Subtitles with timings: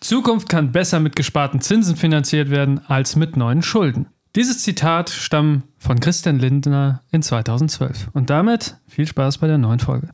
[0.00, 4.06] Zukunft kann besser mit gesparten Zinsen finanziert werden als mit neuen Schulden.
[4.34, 8.08] Dieses Zitat stammt von Christian Lindner in 2012.
[8.12, 10.10] Und damit viel Spaß bei der neuen Folge.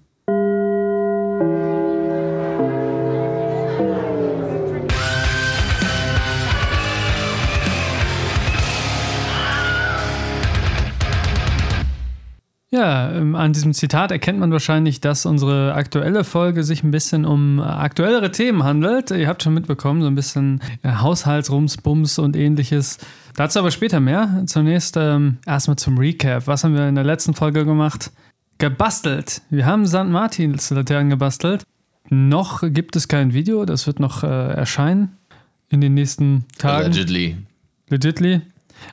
[12.71, 17.25] Ja, ähm, an diesem Zitat erkennt man wahrscheinlich, dass unsere aktuelle Folge sich ein bisschen
[17.25, 19.13] um aktuellere Themen handelt.
[19.13, 22.99] Ihr habt schon mitbekommen, so ein bisschen äh, Haushaltsrumsbums und ähnliches.
[23.37, 24.43] Dazu aber später mehr.
[24.47, 26.49] Zunächst ähm, erstmal zum Recap.
[26.49, 28.11] Was haben wir in der letzten Folge gemacht?
[28.59, 29.43] Gebastelt.
[29.51, 30.07] Wir haben St.
[30.07, 31.63] Martins Laternen gebastelt.
[32.09, 35.17] Noch gibt es kein Video, das wird noch äh, erscheinen
[35.69, 36.87] in den nächsten Tagen.
[36.87, 37.37] Allegedly.
[37.89, 38.43] Legitly.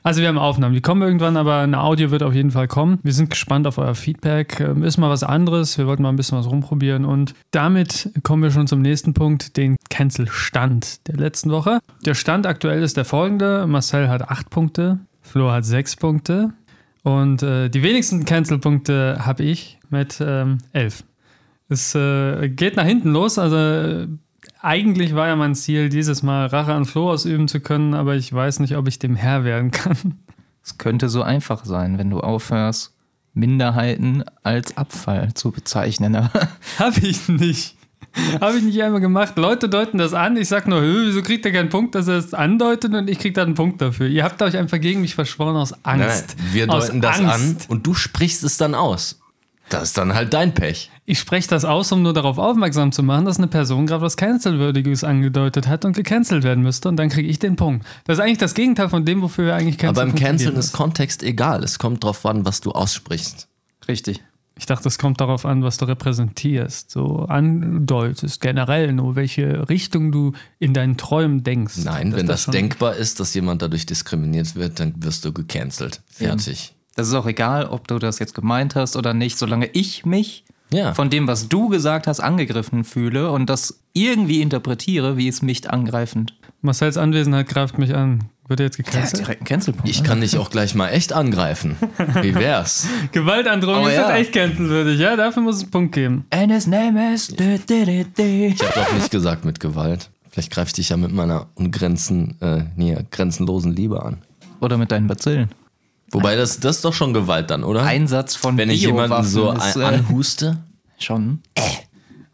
[0.02, 2.98] Also wir haben Aufnahmen, die kommen irgendwann, aber ein Audio wird auf jeden Fall kommen.
[3.02, 4.60] Wir sind gespannt auf euer Feedback.
[4.60, 8.42] Ähm, Ist mal was anderes, wir wollten mal ein bisschen was rumprobieren und damit kommen
[8.42, 11.78] wir schon zum nächsten Punkt, den Cancel-Stand der letzten Woche.
[12.04, 13.66] Der Stand aktuell ist der folgende.
[13.66, 16.52] Marcel hat acht Punkte, Flo hat sechs Punkte
[17.02, 21.04] und äh, die wenigsten Cancel-Punkte habe ich mit ähm, elf.
[21.68, 24.06] Es äh, geht nach hinten los, also
[24.64, 28.32] eigentlich war ja mein Ziel, dieses Mal Rache an Flo ausüben zu können, aber ich
[28.32, 30.18] weiß nicht, ob ich dem Herr werden kann.
[30.62, 32.94] Es könnte so einfach sein, wenn du aufhörst,
[33.34, 36.16] Minderheiten als Abfall zu bezeichnen.
[36.16, 36.30] Aber
[36.78, 37.76] Hab ich nicht.
[38.40, 39.36] Habe ich nicht einmal gemacht.
[39.36, 40.36] Leute deuten das an.
[40.36, 43.18] Ich sag nur, "Hö, wieso kriegt er keinen Punkt, dass er es andeutet und ich
[43.18, 44.06] krieg da einen Punkt dafür.
[44.06, 46.36] Ihr habt euch einfach gegen mich verschworen aus Angst.
[46.38, 47.68] nein, wir aus deuten das an Angst.
[47.68, 49.20] und du sprichst es dann aus.
[49.68, 50.90] Das ist dann halt dein Pech.
[51.06, 54.16] Ich spreche das aus, um nur darauf aufmerksam zu machen, dass eine Person gerade was
[54.16, 57.84] Cancelwürdiges angedeutet hat und gecancelt werden müsste und dann kriege ich den Punkt.
[58.04, 60.72] Das ist eigentlich das Gegenteil von dem, wofür wir eigentlich Aber Cancel beim Canceln ist
[60.72, 61.62] Kontext egal.
[61.62, 63.48] Es kommt drauf an, was du aussprichst.
[63.88, 64.22] richtig.
[64.56, 70.12] Ich dachte, es kommt darauf an, was du repräsentierst, so andeutest, generell nur, welche Richtung
[70.12, 71.78] du in deinen Träumen denkst.
[71.84, 75.32] Nein, Dass wenn das schon- denkbar ist, dass jemand dadurch diskriminiert wird, dann wirst du
[75.32, 76.02] gecancelt.
[76.08, 76.72] Fertig.
[76.94, 80.44] Das ist auch egal, ob du das jetzt gemeint hast oder nicht, solange ich mich
[80.74, 80.94] Ja.
[80.94, 85.70] von dem, was du gesagt hast, angegriffen fühle und das irgendwie interpretiere, wie es mich
[85.70, 86.34] angreifend.
[86.62, 88.24] Marcells Anwesenheit greift mich an.
[88.46, 89.22] Wird er jetzt Ja, gecancelt?
[89.22, 89.88] direkt ein Cancelpunkt.
[89.88, 91.76] Ich kann dich auch gleich mal echt angreifen.
[92.20, 92.86] Wie wär's?
[93.12, 94.10] Gewaltandrohung Oh ist ja.
[94.10, 95.16] jetzt echt cancelwürdig, ja?
[95.16, 96.26] Dafür muss es einen Punkt geben.
[96.30, 97.28] And his name is.
[97.28, 98.22] Du, du, du, du.
[98.22, 100.10] Ich habe doch nicht gesagt mit Gewalt.
[100.30, 104.18] Vielleicht greife ich dich ja mit meiner ungrenzen, äh, nee, grenzenlosen Liebe an.
[104.60, 105.48] Oder mit deinen Bazillen.
[106.14, 107.82] Wobei, das, das ist doch schon Gewalt dann, oder?
[107.82, 110.58] Einsatz von Wenn ich jemanden so ist, ein, äh, anhuste.
[110.98, 111.40] Schon.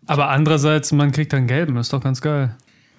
[0.07, 2.55] Aber andererseits, man kriegt dann gelben, ist doch ganz geil.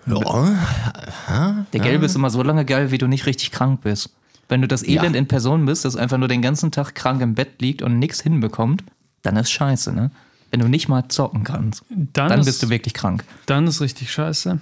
[0.07, 1.65] Ja.
[1.73, 4.09] Der Gelbe ist immer so lange geil, wie du nicht richtig krank bist.
[4.49, 5.19] Wenn du das Elend Ja.
[5.19, 8.21] in Person bist, das einfach nur den ganzen Tag krank im Bett liegt und nichts
[8.21, 8.83] hinbekommt,
[9.21, 10.11] dann ist scheiße, ne?
[10.49, 13.23] Wenn du nicht mal zocken kannst, Dann, dann ist, bist du wirklich krank.
[13.45, 14.59] Dann ist richtig scheiße.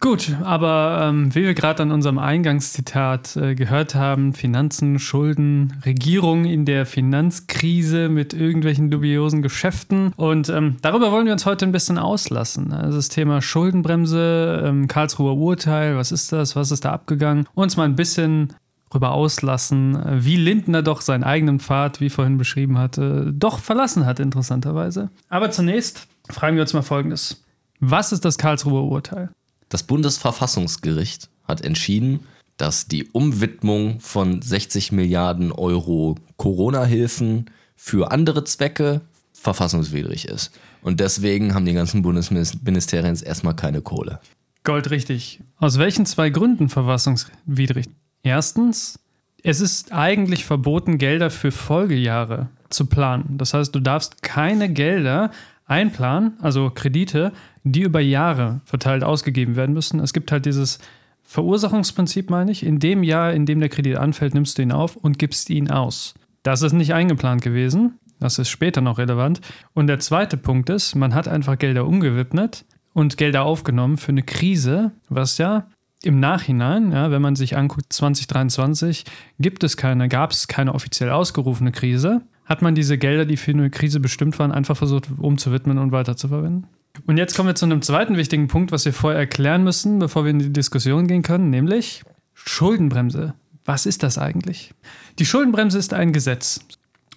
[0.00, 6.44] Gut, aber ähm, wie wir gerade an unserem Eingangszitat äh, gehört haben, Finanzen, Schulden, Regierung
[6.44, 10.12] in der Finanzkrise mit irgendwelchen dubiosen Geschäften.
[10.16, 12.72] Und ähm, darüber wollen wir uns heute ein bisschen auslassen.
[12.72, 17.48] Also das Thema Schuldenbremse, ähm, Karlsruher Urteil, was ist das, was ist da abgegangen?
[17.54, 18.52] Uns mal ein bisschen
[18.90, 24.04] darüber auslassen, äh, wie Lindner doch seinen eigenen Pfad, wie vorhin beschrieben hatte, doch verlassen
[24.04, 25.10] hat, interessanterweise.
[25.30, 27.42] Aber zunächst fragen wir uns mal Folgendes.
[27.80, 29.30] Was ist das Karlsruher Urteil?
[29.68, 32.20] Das Bundesverfassungsgericht hat entschieden,
[32.56, 39.00] dass die Umwidmung von 60 Milliarden Euro Corona-Hilfen für andere Zwecke
[39.32, 40.52] verfassungswidrig ist.
[40.82, 44.20] Und deswegen haben die ganzen Bundesministerien erstmal keine Kohle.
[44.62, 45.40] Gold richtig.
[45.58, 47.86] Aus welchen zwei Gründen verfassungswidrig?
[48.22, 48.98] Erstens,
[49.42, 53.36] es ist eigentlich verboten, Gelder für Folgejahre zu planen.
[53.36, 55.30] Das heißt, du darfst keine Gelder
[55.66, 57.32] einplanen, also Kredite,
[57.62, 60.00] die über Jahre verteilt ausgegeben werden müssen.
[60.00, 60.78] Es gibt halt dieses
[61.22, 62.64] Verursachungsprinzip, meine ich.
[62.64, 65.70] In dem Jahr, in dem der Kredit anfällt, nimmst du ihn auf und gibst ihn
[65.70, 66.14] aus.
[66.42, 67.98] Das ist nicht eingeplant gewesen.
[68.20, 69.40] Das ist später noch relevant.
[69.72, 74.22] Und der zweite Punkt ist, man hat einfach Gelder umgewidmet und Gelder aufgenommen für eine
[74.22, 75.66] Krise, was ja
[76.02, 79.04] im Nachhinein, ja, wenn man sich anguckt, 2023
[79.40, 83.52] gibt es keine, gab es keine offiziell ausgerufene Krise, hat man diese Gelder, die für
[83.52, 86.66] eine Krise bestimmt waren, einfach versucht umzuwidmen und weiterzuverwenden.
[87.06, 90.24] Und jetzt kommen wir zu einem zweiten wichtigen Punkt, was wir vorher erklären müssen, bevor
[90.24, 92.04] wir in die Diskussion gehen können, nämlich
[92.34, 93.34] Schuldenbremse.
[93.64, 94.72] Was ist das eigentlich?
[95.18, 96.60] Die Schuldenbremse ist ein Gesetz.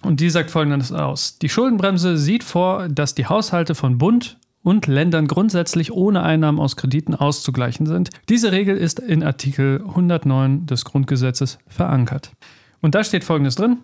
[0.02, 1.38] Und die sagt folgendes aus.
[1.38, 6.76] Die Schuldenbremse sieht vor, dass die Haushalte von Bund und Ländern grundsätzlich ohne Einnahmen aus
[6.76, 8.10] Krediten auszugleichen sind.
[8.28, 12.32] Diese Regel ist in Artikel 109 des Grundgesetzes verankert.
[12.80, 13.78] Und da steht folgendes drin.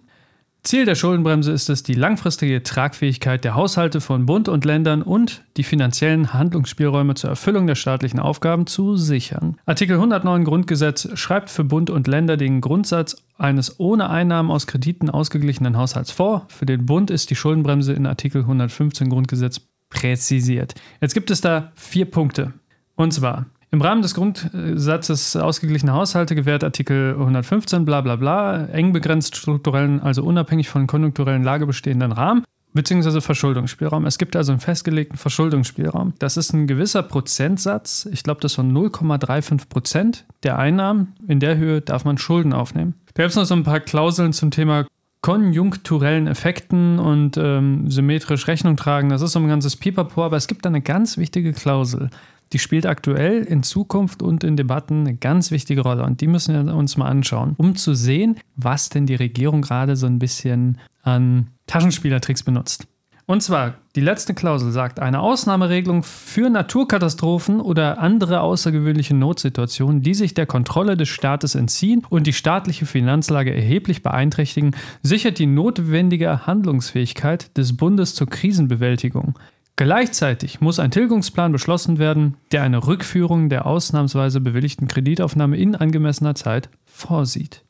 [0.65, 5.43] Ziel der Schuldenbremse ist es, die langfristige Tragfähigkeit der Haushalte von Bund und Ländern und
[5.59, 9.59] die finanziellen Handlungsspielräume zur Erfüllung der staatlichen Aufgaben zu sichern.
[9.67, 15.11] Artikel 109 Grundgesetz schreibt für Bund und Länder den Grundsatz eines ohne Einnahmen aus Krediten
[15.11, 16.47] ausgeglichenen Haushalts vor.
[16.49, 20.75] Für den Bund ist die Schuldenbremse in Artikel 115 Grundgesetz präzisiert.
[21.03, 22.55] Jetzt gibt es da vier Punkte.
[22.97, 28.93] Und zwar im Rahmen des Grundsatzes ausgeglichene Haushalte gewährt Artikel 115 bla bla bla eng
[28.93, 34.07] begrenzt strukturellen, also unabhängig von konjunkturellen Lage bestehenden Rahmen beziehungsweise Verschuldungsspielraum.
[34.07, 36.15] Es gibt also einen festgelegten Verschuldungsspielraum.
[36.19, 41.15] Das ist ein gewisser Prozentsatz, ich glaube, das von 0,35 Prozent der Einnahmen.
[41.27, 42.95] In der Höhe darf man Schulden aufnehmen.
[43.15, 44.87] Da gibt es noch so ein paar Klauseln zum Thema
[45.21, 49.09] konjunkturellen Effekten und ähm, symmetrisch Rechnung tragen.
[49.09, 52.11] Das ist so ein ganzes Pipapo, aber es gibt da eine ganz wichtige Klausel
[52.55, 56.05] die spielt aktuell in Zukunft und in Debatten eine ganz wichtige Rolle.
[56.05, 59.97] Und die müssen wir uns mal anschauen, um zu sehen, was denn die Regierung gerade
[59.97, 62.87] so ein bisschen an Taschenspielertricks benutzt.
[63.27, 70.13] Und zwar, die letzte Klausel sagt, eine Ausnahmeregelung für Naturkatastrophen oder andere außergewöhnliche Notsituationen, die
[70.13, 76.47] sich der Kontrolle des Staates entziehen und die staatliche Finanzlage erheblich beeinträchtigen, sichert die notwendige
[76.47, 79.39] Handlungsfähigkeit des Bundes zur Krisenbewältigung.
[79.77, 86.37] Gleichzeitig muss ein Tilgungsplan beschlossen werden, der eine Rückführung der ausnahmsweise bewilligten Kreditaufnahme in angemessener
[86.37, 87.65] Zeit vorsieht.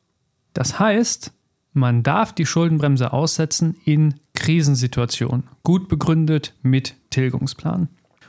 [0.53, 1.33] Das heißt,
[1.73, 7.89] man darf die Schuldenbremse aussetzen in Krisensituationen, gut begründet mit Tilgungsplan.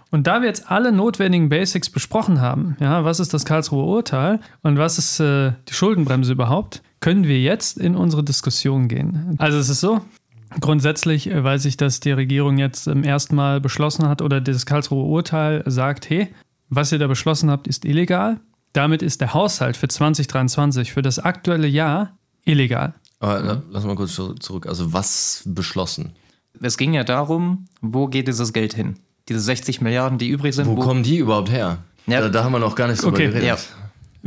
[0.09, 4.39] Und da wir jetzt alle notwendigen Basics besprochen haben, ja, was ist das Karlsruher Urteil
[4.61, 9.35] und was ist äh, die Schuldenbremse überhaupt, können wir jetzt in unsere Diskussion gehen.
[9.37, 10.01] Also es ist so,
[10.59, 14.65] Grundsätzlich äh, weiß ich, dass die Regierung jetzt zum ersten Mal beschlossen hat oder das
[14.65, 16.27] Karlsruher Urteil sagt, hey,
[16.69, 18.39] was ihr da beschlossen habt, ist illegal.
[18.73, 22.93] Damit ist der Haushalt für 2023, für das aktuelle Jahr, illegal.
[23.19, 24.67] Aber lass mal kurz zurück.
[24.67, 26.11] Also was beschlossen?
[26.61, 28.97] Es ging ja darum, wo geht dieses Geld hin?
[29.29, 30.67] Diese 60 Milliarden, die übrig sind.
[30.67, 31.79] Wo, wo kommen die überhaupt her?
[32.05, 32.21] Ja.
[32.21, 33.27] Da, da, haben wir noch gar nicht drüber okay.
[33.27, 33.47] geredet.
[33.47, 33.57] Ja.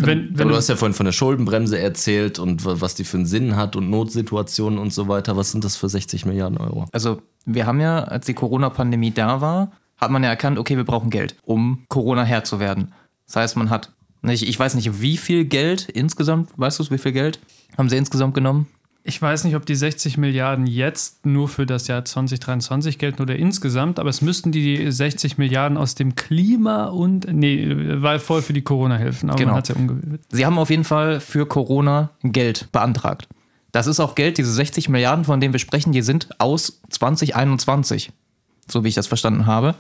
[0.07, 3.27] Wenn, wenn du, hast ja vorhin von der Schuldenbremse erzählt und was die für einen
[3.27, 5.37] Sinn hat und Notsituationen und so weiter.
[5.37, 6.87] Was sind das für 60 Milliarden Euro?
[6.93, 10.85] Also, wir haben ja, als die Corona-Pandemie da war, hat man ja erkannt, okay, wir
[10.85, 12.93] brauchen Geld, um Corona Herr zu werden.
[13.27, 13.93] Das heißt, man hat,
[14.23, 17.41] ich, ich weiß nicht, wie viel Geld insgesamt, weißt du es, wie viel Geld
[17.77, 18.67] haben sie insgesamt genommen?
[19.09, 23.37] Ich weiß nicht, ob die 60 Milliarden jetzt nur für das Jahr 2023 gelten oder
[23.37, 28.53] insgesamt, aber es müssten die 60 Milliarden aus dem Klima und, nee, war voll für
[28.53, 29.53] die Corona-Hilfen, aber genau.
[29.53, 30.21] man hat ja umgewählt.
[30.29, 33.29] Sie haben auf jeden Fall für Corona Geld beantragt.
[33.73, 38.13] Das ist auch Geld, diese 60 Milliarden, von denen wir sprechen, die sind aus 2021,
[38.71, 39.75] so wie ich das verstanden habe.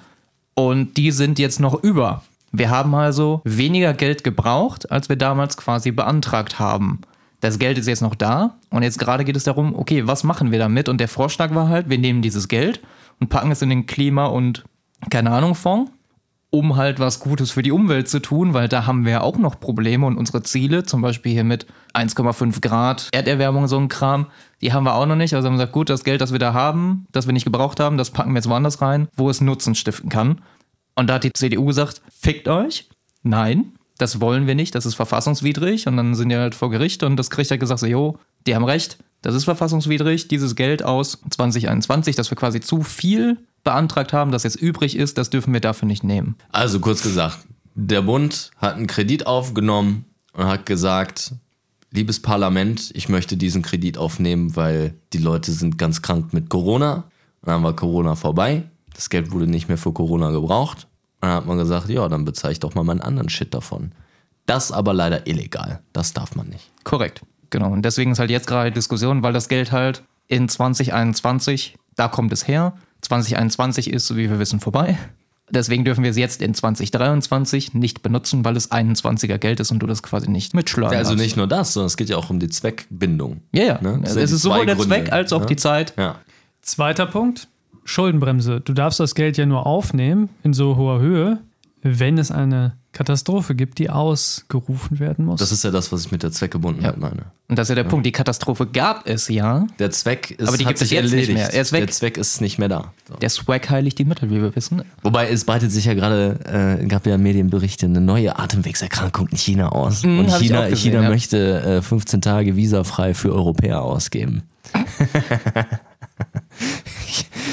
[0.54, 2.22] Und die sind jetzt noch über.
[2.50, 7.02] Wir haben also weniger Geld gebraucht, als wir damals quasi beantragt haben
[7.40, 10.50] das Geld ist jetzt noch da und jetzt gerade geht es darum, okay, was machen
[10.50, 10.88] wir damit?
[10.88, 12.80] Und der Vorschlag war halt, wir nehmen dieses Geld
[13.20, 14.64] und packen es in den Klima- und
[15.10, 15.92] keine Ahnung Fonds,
[16.50, 19.36] um halt was Gutes für die Umwelt zu tun, weil da haben wir ja auch
[19.36, 24.26] noch Probleme und unsere Ziele, zum Beispiel hier mit 1,5 Grad Erderwärmung, so ein Kram,
[24.60, 25.34] die haben wir auch noch nicht.
[25.34, 27.80] Also haben wir gesagt, gut, das Geld, das wir da haben, das wir nicht gebraucht
[27.80, 30.40] haben, das packen wir jetzt woanders rein, wo es Nutzen stiften kann.
[30.96, 32.88] Und da hat die CDU gesagt, fickt euch.
[33.22, 35.86] Nein, das wollen wir nicht, das ist verfassungswidrig.
[35.86, 38.54] Und dann sind die halt vor Gericht und das Gericht hat gesagt, so, jo, die
[38.54, 40.28] haben recht, das ist verfassungswidrig.
[40.28, 45.18] Dieses Geld aus 2021, das wir quasi zu viel beantragt haben, das jetzt übrig ist,
[45.18, 46.36] das dürfen wir dafür nicht nehmen.
[46.52, 47.38] Also kurz gesagt,
[47.74, 51.32] der Bund hat einen Kredit aufgenommen und hat gesagt,
[51.90, 57.04] liebes Parlament, ich möchte diesen Kredit aufnehmen, weil die Leute sind ganz krank mit Corona.
[57.42, 58.64] dann war Corona vorbei.
[58.94, 60.86] Das Geld wurde nicht mehr für Corona gebraucht.
[61.20, 63.92] Und dann hat man gesagt, ja, dann bezahle ich doch mal meinen anderen Shit davon.
[64.46, 65.80] Das aber leider illegal.
[65.92, 66.70] Das darf man nicht.
[66.84, 67.22] Korrekt.
[67.50, 67.70] Genau.
[67.70, 72.08] Und deswegen ist halt jetzt gerade die Diskussion, weil das Geld halt in 2021, da
[72.08, 72.74] kommt es her.
[73.02, 74.98] 2021 ist, so wie wir wissen, vorbei.
[75.50, 79.78] Deswegen dürfen wir es jetzt in 2023 nicht benutzen, weil es 21er Geld ist und
[79.78, 82.28] du das quasi nicht mitschlagen ja, Also nicht nur das, sondern es geht ja auch
[82.28, 83.40] um die Zweckbindung.
[83.52, 83.80] Ja, ja.
[83.80, 84.00] Ne?
[84.04, 85.46] Also es ist sowohl der Gründe, Zweck als auch ne?
[85.46, 85.94] die Zeit.
[85.96, 86.16] Ja.
[86.60, 87.48] Zweiter Punkt.
[87.88, 88.60] Schuldenbremse.
[88.60, 91.38] Du darfst das Geld ja nur aufnehmen in so hoher Höhe,
[91.82, 95.40] wenn es eine Katastrophe gibt, die ausgerufen werden muss.
[95.40, 97.00] Das ist ja das, was ich mit der Zweckgebundenheit ja.
[97.00, 97.26] meine.
[97.48, 97.90] Und das ist ja der ja.
[97.90, 98.04] Punkt.
[98.04, 99.66] Die Katastrophe gab es ja.
[99.78, 101.28] Der Zweck ist, aber die gibt es jetzt erledigt.
[101.28, 101.54] nicht mehr.
[101.54, 101.86] Er ist weg.
[101.86, 102.92] Der Zweck ist nicht mehr da.
[103.08, 103.14] So.
[103.14, 104.82] Der Swag heiligt die Mittel, wie wir wissen.
[105.02, 109.70] Wobei es breitet sich ja gerade, äh, gab ja Medienberichte, eine neue Atemwegserkrankung in China
[109.70, 110.02] aus.
[110.02, 111.08] Mhm, Und China, gesehen, China ja.
[111.08, 114.42] möchte äh, 15 Tage visafrei für Europäer ausgeben.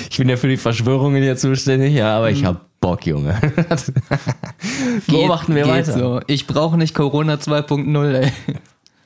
[0.09, 2.47] ich bin ja für die Verschwörungen hier zuständig, ja, aber ich mhm.
[2.47, 3.39] hab Bock, Junge.
[5.07, 5.93] Beobachten wir geht weiter.
[5.93, 6.21] So.
[6.27, 8.31] Ich brauche nicht Corona 2.0, ey.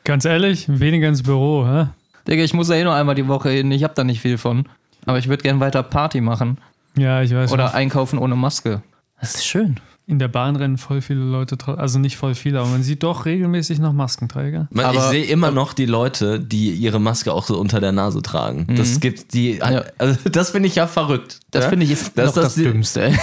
[0.03, 1.87] Ganz ehrlich, weniger ins Büro, hä?
[2.27, 4.37] Digga, ich muss ja eh nur einmal die Woche hin, ich hab da nicht viel
[4.37, 4.67] von.
[5.05, 6.57] Aber ich würde gern weiter Party machen.
[6.97, 7.51] Ja, ich weiß.
[7.51, 7.73] Oder noch.
[7.73, 8.81] einkaufen ohne Maske.
[9.19, 9.79] Das ist schön.
[10.09, 13.25] In der Bahn rennen voll viele Leute, also nicht voll viele, aber man sieht doch
[13.25, 14.67] regelmäßig noch Maskenträger.
[14.71, 17.91] Man, ich Aber- sehe immer noch die Leute, die ihre Maske auch so unter der
[17.91, 18.65] Nase tragen.
[18.75, 19.57] Das gibt die.
[19.57, 19.83] Ja.
[19.99, 21.39] Also das finde ich ja verrückt.
[21.51, 21.69] Das ja?
[21.69, 23.11] finde ich ist Das noch ist das, das- Dümmste.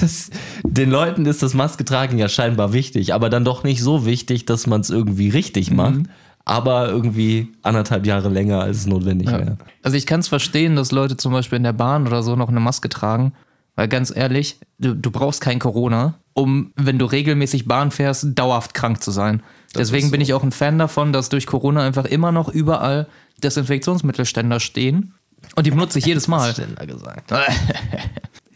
[0.00, 0.30] Das,
[0.62, 4.46] den Leuten ist das Maske tragen ja scheinbar wichtig, aber dann doch nicht so wichtig,
[4.46, 6.00] dass man es irgendwie richtig macht.
[6.44, 9.58] Aber irgendwie anderthalb Jahre länger, als es notwendig wäre.
[9.82, 12.48] Also ich kann es verstehen, dass Leute zum Beispiel in der Bahn oder so noch
[12.48, 13.32] eine Maske tragen,
[13.78, 18.74] weil ganz ehrlich, du, du brauchst kein Corona, um, wenn du regelmäßig Bahn fährst, dauerhaft
[18.74, 19.40] krank zu sein.
[19.72, 23.06] Deswegen ist bin ich auch ein Fan davon, dass durch Corona einfach immer noch überall
[23.40, 25.14] Desinfektionsmittelständer stehen.
[25.54, 26.52] Und die benutze ich jedes Mal.
[26.52, 27.32] Ständer gesagt.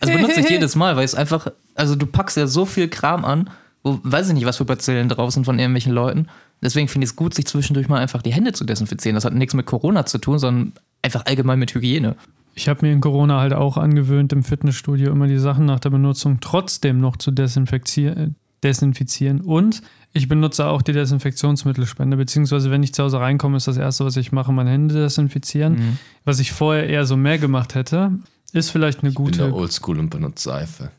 [0.00, 3.24] Also benutze ich jedes Mal, weil es einfach, also du packst ja so viel Kram
[3.24, 3.48] an,
[3.84, 6.26] wo weiß ich nicht, was für Bazillen drauf sind von irgendwelchen Leuten.
[6.60, 9.14] Deswegen finde ich es gut, sich zwischendurch mal einfach die Hände zu desinfizieren.
[9.14, 12.16] Das hat nichts mit Corona zu tun, sondern einfach allgemein mit Hygiene.
[12.54, 15.90] Ich habe mir in Corona halt auch angewöhnt, im Fitnessstudio immer die Sachen nach der
[15.90, 18.32] Benutzung trotzdem noch zu desinfizier-
[18.62, 19.40] desinfizieren.
[19.40, 19.82] Und
[20.12, 24.16] ich benutze auch die Desinfektionsmittelspende, beziehungsweise wenn ich zu Hause reinkomme, ist das Erste, was
[24.16, 25.98] ich mache, meine Hände desinfizieren.
[26.24, 28.12] Was ich vorher eher so mehr gemacht hätte,
[28.52, 30.90] ist vielleicht eine Ich bin gute der Oldschool und benutze Seife.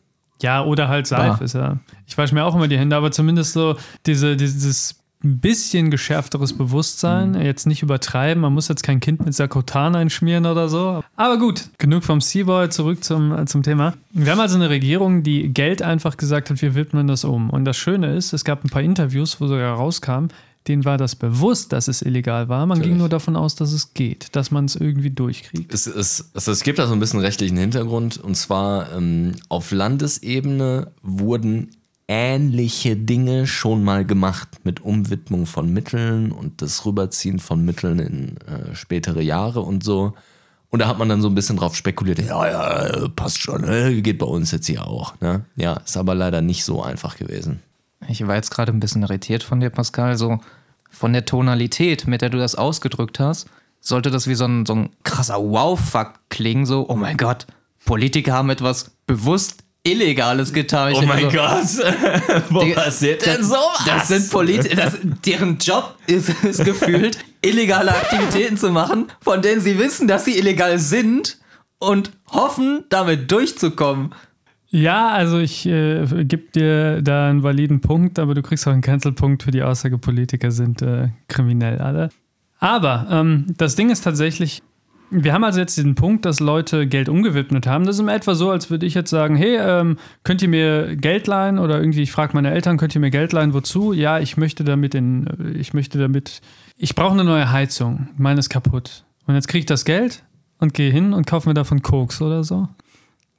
[0.41, 1.77] Ja, oder halt Seife ist ja.
[2.05, 6.53] Ich wasche mir auch immer die Hände, aber zumindest so diese, dieses ein bisschen geschärfteres
[6.53, 11.03] Bewusstsein, jetzt nicht übertreiben, man muss jetzt kein Kind mit Sakotan einschmieren oder so.
[11.15, 13.93] Aber gut, genug vom Seaboy, zurück zum, äh, zum Thema.
[14.11, 17.49] Wir haben also eine Regierung, die Geld einfach gesagt hat, wir widmen das um.
[17.49, 20.27] Und das Schöne ist, es gab ein paar Interviews, wo sogar rauskam,
[20.67, 22.65] denen war das bewusst, dass es illegal war.
[22.65, 25.73] Man ging nur davon aus, dass es geht, dass man es irgendwie durchkriegt.
[25.73, 28.17] Es, es, es, es gibt da so ein bisschen rechtlichen Hintergrund.
[28.17, 31.71] Und zwar ähm, auf Landesebene wurden
[32.07, 38.37] ähnliche Dinge schon mal gemacht mit Umwidmung von Mitteln und das Rüberziehen von Mitteln in
[38.47, 40.13] äh, spätere Jahre und so.
[40.69, 44.01] Und da hat man dann so ein bisschen drauf spekuliert, ja, ja, passt schon, äh,
[44.01, 45.19] geht bei uns jetzt hier auch.
[45.21, 45.45] Ne?
[45.55, 47.61] Ja, ist aber leider nicht so einfach gewesen.
[48.07, 50.17] Ich war jetzt gerade ein bisschen irritiert von dir, Pascal.
[50.17, 50.39] So
[50.89, 53.47] von der Tonalität, mit der du das ausgedrückt hast,
[53.79, 56.65] sollte das wie so ein, so ein krasser Wow-Fuck klingen.
[56.65, 57.45] So, oh mein Gott,
[57.85, 60.93] Politiker haben etwas bewusst Illegales getan.
[60.93, 61.29] Ich denke
[61.65, 62.99] so, Gott, wo Digga, das,
[63.85, 64.91] Das sind Politiker,
[65.25, 70.37] deren Job ist es gefühlt, illegale Aktivitäten zu machen, von denen sie wissen, dass sie
[70.37, 71.37] illegal sind
[71.79, 74.15] und hoffen, damit durchzukommen.
[74.69, 78.81] Ja, also ich äh, gebe dir da einen validen Punkt, aber du kriegst auch einen
[78.81, 82.09] Cancel-Punkt für die Aussage, Politiker sind äh, kriminell alle.
[82.57, 84.63] Aber ähm, das Ding ist tatsächlich,
[85.13, 87.85] wir haben also jetzt diesen Punkt, dass Leute Geld umgewidmet haben.
[87.85, 90.95] Das ist in etwa so, als würde ich jetzt sagen, hey, ähm, könnt ihr mir
[90.95, 91.59] Geld leihen?
[91.59, 93.53] Oder irgendwie, ich frage meine Eltern, könnt ihr mir Geld leihen?
[93.53, 93.93] Wozu?
[93.93, 96.41] Ja, ich möchte damit in, äh, ich möchte damit,
[96.77, 98.09] ich brauche eine neue Heizung.
[98.17, 99.03] Meine ist kaputt.
[99.27, 100.23] Und jetzt kriege ich das Geld
[100.59, 102.67] und gehe hin und kaufe mir davon Koks oder so.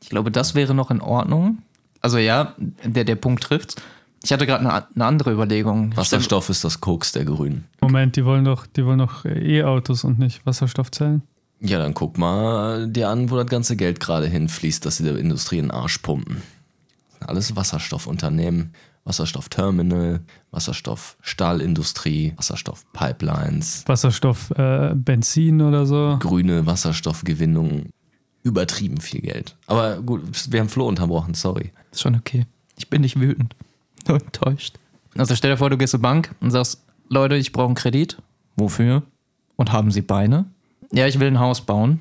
[0.01, 1.59] Ich glaube, das wäre noch in Ordnung.
[2.01, 3.77] Also ja, der, der Punkt trifft's.
[4.23, 5.95] Ich hatte gerade eine, eine andere Überlegung.
[5.97, 7.65] Wasserstoff ist das Koks der Grünen.
[7.81, 11.23] Moment, die wollen doch, die wollen doch E-Autos und nicht Wasserstoffzellen.
[11.65, 15.17] Ja, dann guck mal dir an, wo das ganze Geld gerade hinfließt, dass sie der
[15.17, 16.43] Industrie in den Arsch pumpen.
[17.21, 26.19] Alles Wasserstoffunternehmen, Wasserstoffterminal, Wasserstoffstahlindustrie, Wasserstoffpipelines, Wasserstoff, äh, Benzin oder so.
[26.21, 27.87] grüne Wasserstoffgewinnung.
[28.43, 29.57] Übertrieben viel Geld.
[29.67, 30.21] Aber gut,
[30.53, 31.73] wir haben Flo unterbrochen, sorry.
[31.91, 32.45] Ist schon okay.
[32.77, 33.57] Ich bin nicht wütend.
[34.07, 34.77] Nur enttäuscht.
[35.17, 38.19] Also stell dir vor, du gehst zur Bank und sagst, Leute, ich brauche einen Kredit.
[38.57, 39.03] Wofür?
[39.57, 40.45] Und haben sie Beine?
[40.93, 42.01] Ja, ich will ein Haus bauen.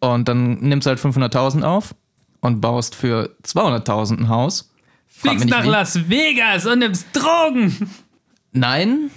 [0.00, 1.94] Und dann nimmst du halt 500.000 auf
[2.40, 4.72] und baust für 200.000 ein Haus.
[5.06, 5.68] Fliegst nach wie.
[5.68, 7.90] Las Vegas und nimmst Drogen.
[8.52, 9.10] Nein,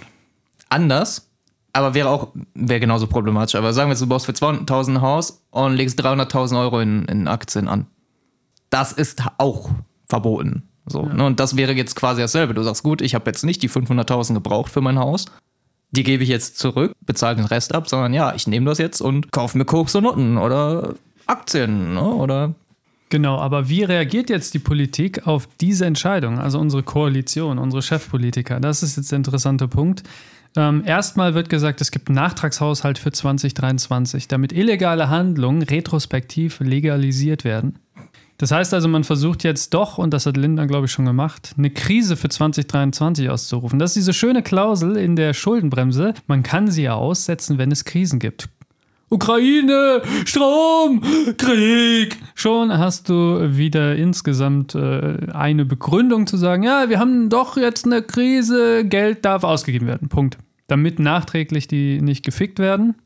[0.68, 1.28] anders.
[1.72, 3.54] Aber wäre auch, wäre genauso problematisch.
[3.54, 7.04] Aber sagen wir jetzt, du baust für 200.000 ein Haus und legst 300.000 Euro in,
[7.06, 7.86] in Aktien an.
[8.70, 9.70] Das ist auch
[10.08, 10.68] verboten.
[10.86, 11.26] So, ne?
[11.26, 12.54] Und das wäre jetzt quasi dasselbe.
[12.54, 15.26] Du sagst, gut, ich habe jetzt nicht die 500.000 gebraucht für mein Haus.
[15.96, 19.00] Die gebe ich jetzt zurück, bezahle den Rest ab, sondern ja, ich nehme das jetzt
[19.00, 20.94] und kaufe mir Koks und Nutten oder
[21.26, 22.02] Aktien ne?
[22.02, 22.54] oder
[23.08, 26.40] Genau, aber wie reagiert jetzt die Politik auf diese Entscheidung?
[26.40, 28.58] Also unsere Koalition, unsere Chefpolitiker.
[28.58, 30.02] Das ist jetzt der interessante Punkt.
[30.56, 37.44] Ähm, erstmal wird gesagt, es gibt einen Nachtragshaushalt für 2023, damit illegale Handlungen retrospektiv legalisiert
[37.44, 37.78] werden.
[38.38, 41.54] Das heißt also, man versucht jetzt doch, und das hat Lindner, glaube ich, schon gemacht,
[41.56, 43.78] eine Krise für 2023 auszurufen.
[43.78, 46.12] Das ist diese schöne Klausel in der Schuldenbremse.
[46.26, 48.48] Man kann sie ja aussetzen, wenn es Krisen gibt.
[49.08, 51.00] Ukraine, Strom,
[51.38, 52.18] Krieg.
[52.34, 57.86] Schon hast du wieder insgesamt äh, eine Begründung zu sagen, ja, wir haben doch jetzt
[57.86, 60.08] eine Krise, Geld darf ausgegeben werden.
[60.08, 60.38] Punkt.
[60.66, 62.96] damit nachträglich die nicht gefickt werden.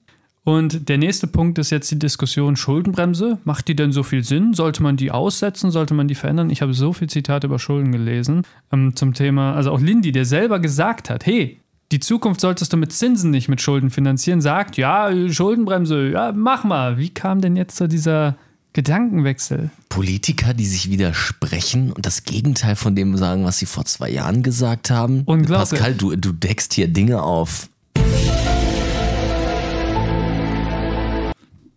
[0.45, 3.39] Und der nächste Punkt ist jetzt die Diskussion Schuldenbremse.
[3.45, 4.55] Macht die denn so viel Sinn?
[4.55, 5.71] Sollte man die aussetzen?
[5.71, 6.51] Sollte man die verändern?
[6.51, 8.43] Ich habe so viel Zitate über Schulden gelesen
[8.73, 11.61] ähm, zum Thema, also auch Lindy, der selber gesagt hat, hey,
[11.93, 16.65] die Zukunft solltest du mit Zinsen nicht mit Schulden finanzieren, sagt, ja, Schuldenbremse, ja, mach
[16.65, 16.99] mal.
[16.99, 18.37] Wie kam denn jetzt zu dieser
[18.73, 19.71] Gedankenwechsel?
[19.89, 24.45] Politiker, die sich widersprechen und das Gegenteil von dem sagen, was sie vor zwei Jahren
[24.45, 25.23] gesagt haben.
[25.27, 25.71] Unglaublich.
[25.71, 27.70] Pascal, du, du deckst hier Dinge auf.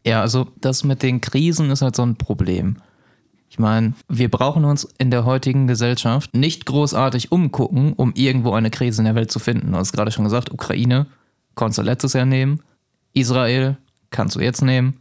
[0.06, 2.78] Ja, also das mit den Krisen ist halt so ein Problem.
[3.50, 8.72] Ich meine, wir brauchen uns in der heutigen Gesellschaft nicht großartig umgucken, um irgendwo eine
[8.72, 9.72] Krise in der Welt zu finden.
[9.72, 11.06] Du hast gerade schon gesagt, Ukraine
[11.56, 12.62] konntest du letztes Jahr nehmen,
[13.14, 13.78] Israel
[14.10, 15.00] kannst du jetzt nehmen,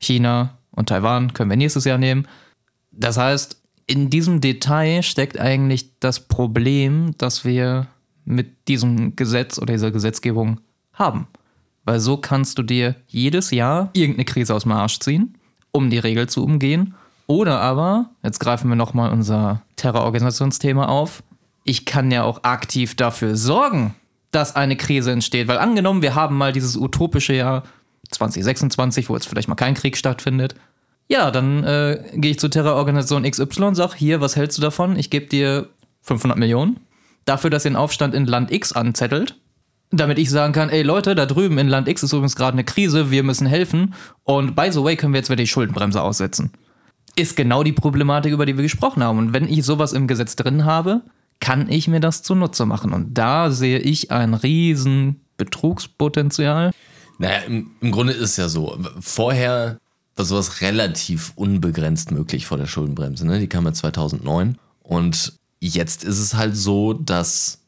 [0.00, 2.26] China und Taiwan können wir nächstes Jahr nehmen.
[2.92, 7.88] Das heißt, in diesem Detail steckt eigentlich das Problem, das wir
[8.24, 10.60] mit diesem Gesetz oder dieser Gesetzgebung
[10.94, 11.26] haben.
[11.84, 15.36] Weil so kannst du dir jedes Jahr irgendeine Krise aus dem Arsch ziehen,
[15.72, 16.94] um die Regel zu umgehen.
[17.26, 21.22] Oder aber, jetzt greifen wir nochmal unser Terrororganisationsthema auf,
[21.64, 23.94] ich kann ja auch aktiv dafür sorgen,
[24.30, 25.48] dass eine Krise entsteht.
[25.48, 27.62] Weil angenommen, wir haben mal dieses utopische Jahr
[28.10, 30.54] 2026, wo jetzt vielleicht mal kein Krieg stattfindet.
[31.08, 34.96] Ja, dann äh, gehe ich zur Terrororganisation XY und sage, hier, was hältst du davon?
[34.96, 35.68] Ich gebe dir
[36.02, 36.80] 500 Millionen
[37.24, 39.36] dafür, dass ihr den Aufstand in Land X anzettelt
[39.92, 42.64] damit ich sagen kann, ey Leute, da drüben in Land X ist übrigens gerade eine
[42.64, 43.94] Krise, wir müssen helfen
[44.24, 46.52] und by the way können wir jetzt wieder die Schuldenbremse aussetzen.
[47.14, 49.18] Ist genau die Problematik, über die wir gesprochen haben.
[49.18, 51.02] Und wenn ich sowas im Gesetz drin habe,
[51.40, 52.92] kann ich mir das zunutze machen.
[52.92, 56.70] Und da sehe ich ein riesen Betrugspotenzial.
[57.18, 58.78] Naja, im, im Grunde ist es ja so.
[59.00, 59.78] Vorher
[60.16, 63.26] war sowas relativ unbegrenzt möglich vor der Schuldenbremse.
[63.26, 63.40] Ne?
[63.40, 64.56] Die kam ja 2009.
[64.82, 67.61] Und jetzt ist es halt so, dass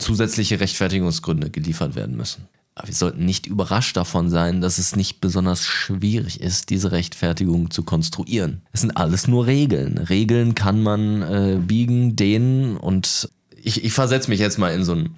[0.00, 2.48] zusätzliche Rechtfertigungsgründe geliefert werden müssen.
[2.74, 7.70] Aber wir sollten nicht überrascht davon sein, dass es nicht besonders schwierig ist, diese Rechtfertigung
[7.70, 8.62] zu konstruieren.
[8.72, 9.98] Es sind alles nur Regeln.
[9.98, 13.28] Regeln kann man äh, biegen, dehnen und
[13.62, 15.10] ich, ich versetze mich jetzt mal in so ein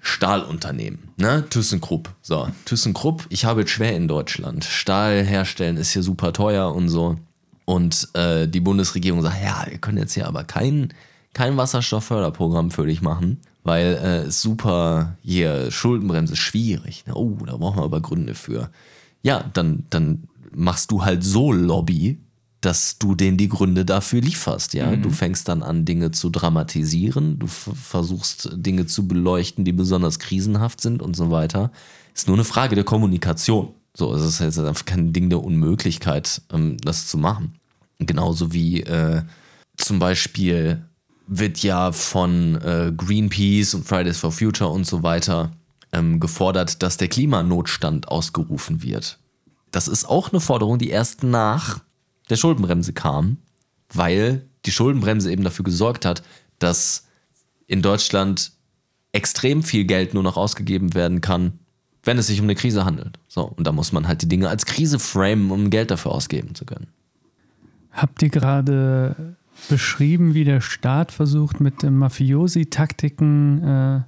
[0.00, 1.44] Stahlunternehmen, ne?
[1.48, 2.10] ThyssenKrupp.
[2.22, 4.64] So, ThyssenKrupp, ich habe es schwer in Deutschland.
[4.64, 7.16] Stahl herstellen ist hier super teuer und so.
[7.64, 10.92] Und äh, die Bundesregierung sagt, ja, wir können jetzt hier aber kein,
[11.32, 17.04] kein Wasserstoffförderprogramm für dich machen weil äh, super hier Schuldenbremse schwierig.
[17.12, 18.70] Oh, da brauchen wir aber Gründe für.
[19.22, 22.18] Ja, dann, dann machst du halt so Lobby,
[22.60, 24.74] dass du denen die Gründe dafür lieferst.
[24.74, 25.02] Ja, mhm.
[25.02, 30.80] du fängst dann an, Dinge zu dramatisieren, du versuchst Dinge zu beleuchten, die besonders krisenhaft
[30.80, 31.70] sind und so weiter.
[32.14, 33.74] Ist nur eine Frage der Kommunikation.
[33.94, 37.54] So, es ist jetzt einfach kein Ding der Unmöglichkeit, ähm, das zu machen.
[37.98, 39.22] Genauso wie äh,
[39.76, 40.82] zum Beispiel
[41.26, 45.52] wird ja von äh, Greenpeace und Fridays for Future und so weiter
[45.92, 49.18] ähm, gefordert, dass der Klimanotstand ausgerufen wird.
[49.70, 51.80] Das ist auch eine Forderung, die erst nach
[52.28, 53.38] der Schuldenbremse kam,
[53.92, 56.22] weil die Schuldenbremse eben dafür gesorgt hat,
[56.58, 57.06] dass
[57.66, 58.52] in Deutschland
[59.12, 61.58] extrem viel Geld nur noch ausgegeben werden kann,
[62.02, 63.18] wenn es sich um eine Krise handelt.
[63.28, 66.54] So, und da muss man halt die Dinge als Krise framen, um Geld dafür ausgeben
[66.54, 66.88] zu können.
[67.90, 69.36] Habt ihr gerade
[69.68, 74.00] beschrieben, wie der Staat versucht, mit Mafiosi-Taktiken äh,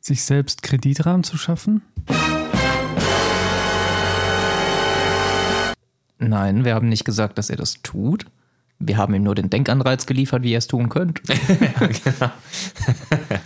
[0.00, 1.82] sich selbst Kreditrahmen zu schaffen?
[6.18, 8.26] Nein, wir haben nicht gesagt, dass er das tut.
[8.78, 11.22] Wir haben ihm nur den Denkanreiz geliefert, wie er es tun könnte.
[11.32, 12.32] ja, genau.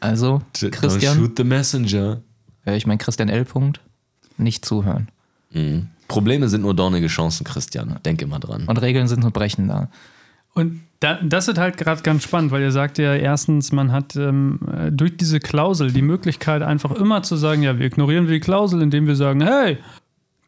[0.00, 1.16] also, Christian.
[1.16, 2.22] Don't shoot the messenger.
[2.64, 3.44] Ich meine, Christian L.
[3.44, 3.80] Punkt,
[4.36, 5.08] nicht zuhören.
[5.50, 5.88] Mhm.
[6.08, 7.98] Probleme sind nur dornige Chancen, Christian.
[8.04, 8.64] Denk immer dran.
[8.66, 9.88] Und Regeln sind nur Brechen da.
[10.54, 14.16] Und da, das ist halt gerade ganz spannend, weil ihr sagt ja erstens, man hat
[14.16, 14.58] ähm,
[14.90, 19.06] durch diese Klausel die Möglichkeit, einfach immer zu sagen, ja, wir ignorieren die Klausel, indem
[19.06, 19.78] wir sagen, hey,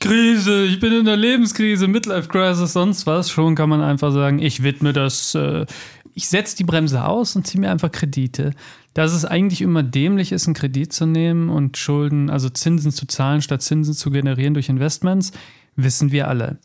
[0.00, 3.30] Krise, ich bin in der Lebenskrise, Midlife Crisis, sonst was.
[3.30, 5.66] Schon kann man einfach sagen, ich widme das, äh,
[6.14, 8.52] ich setze die Bremse aus und ziehe mir einfach Kredite.
[8.94, 13.06] Dass es eigentlich immer dämlich ist, einen Kredit zu nehmen und Schulden, also Zinsen zu
[13.06, 15.32] zahlen, statt Zinsen zu generieren durch Investments,
[15.76, 16.58] wissen wir alle.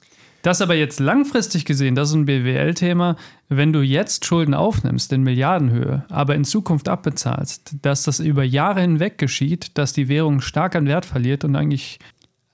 [0.46, 3.16] Das aber jetzt langfristig gesehen, das ist ein BWL-Thema,
[3.50, 8.82] wenn du jetzt Schulden aufnimmst in Milliardenhöhe, aber in Zukunft abbezahlst, dass das über Jahre
[8.82, 11.98] hinweg geschieht, dass die Währung stark an Wert verliert und eigentlich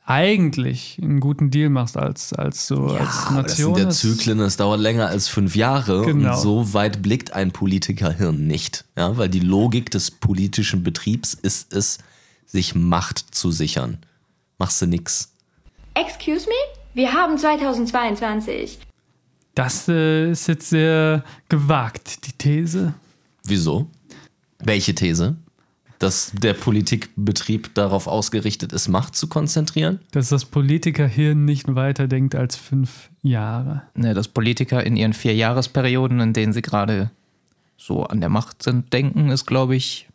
[0.06, 3.74] eigentlich einen guten Deal machst als, als so ja, als Nation.
[3.74, 6.32] Das sind ja Zyklen, das dauert länger als fünf Jahre genau.
[6.32, 8.86] und so weit blickt ein Politikerhirn nicht.
[8.98, 11.98] Ja, weil die Logik des politischen Betriebs ist es,
[12.46, 13.98] sich Macht zu sichern.
[14.58, 15.34] Machst du nix.
[15.94, 16.71] Excuse me?
[16.94, 18.80] Wir haben 2022.
[19.56, 22.94] Das äh, ist jetzt sehr gewagt, die These.
[23.44, 23.88] Wieso?
[24.60, 25.36] Welche These?
[26.02, 30.00] dass der Politikbetrieb darauf ausgerichtet ist, Macht zu konzentrieren?
[30.12, 33.84] Dass das Politikerhirn nicht weiter denkt als fünf Jahre.
[33.94, 37.12] Ne, dass Politiker in ihren vier Jahresperioden, in denen sie gerade
[37.78, 40.08] so an der Macht sind, denken, ist, glaube ich,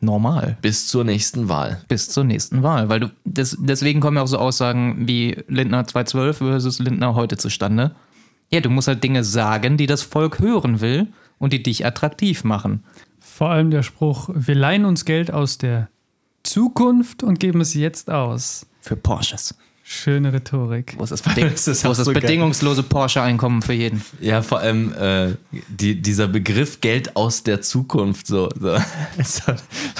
[0.00, 0.56] normal.
[0.62, 1.82] Bis zur nächsten Wahl.
[1.88, 2.88] Bis zur nächsten Wahl.
[2.88, 7.36] Weil du, des, deswegen kommen ja auch so Aussagen wie Lindner 2012 versus Lindner heute
[7.36, 7.94] zustande.
[8.50, 11.08] Ja, du musst halt Dinge sagen, die das Volk hören will
[11.38, 12.84] und die dich attraktiv machen.
[13.20, 15.88] Vor allem der Spruch, wir leihen uns Geld aus der
[16.42, 18.66] Zukunft und geben es jetzt aus.
[18.80, 19.54] Für Porsches.
[19.92, 20.94] Schöne Rhetorik.
[20.96, 24.00] Wo ist das, Beding Das ist wo ist das so bedingungslose Porsche-Einkommen für jeden?
[24.20, 25.34] Ja, vor allem äh,
[25.68, 28.68] die, dieser Begriff Geld aus der Zukunft, so, so.
[29.16, 29.42] Was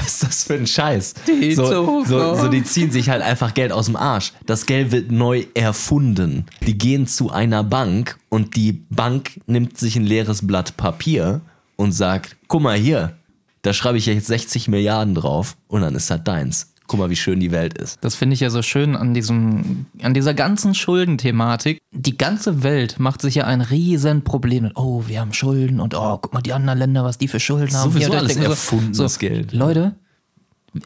[0.07, 1.15] ist das für ein Scheiß?
[1.27, 4.33] Die so, so, so, die ziehen sich halt einfach Geld aus dem Arsch.
[4.47, 6.47] Das Geld wird neu erfunden.
[6.65, 11.41] Die gehen zu einer Bank und die Bank nimmt sich ein leeres Blatt Papier
[11.75, 13.17] und sagt, guck mal hier,
[13.63, 16.70] da schreibe ich jetzt 60 Milliarden drauf und dann ist das deins.
[16.91, 17.99] Guck mal, wie schön die Welt ist.
[18.03, 21.79] Das finde ich ja so schön an diesem, an dieser ganzen Schuldenthematik.
[21.93, 25.95] Die ganze Welt macht sich ja ein riesen Problem mit, oh, wir haben Schulden und
[25.95, 27.93] oh, guck mal die anderen Länder, was die für Schulden haben.
[27.93, 29.53] Sowieso Hier, alles erfundenes Geld.
[29.53, 29.95] Leute,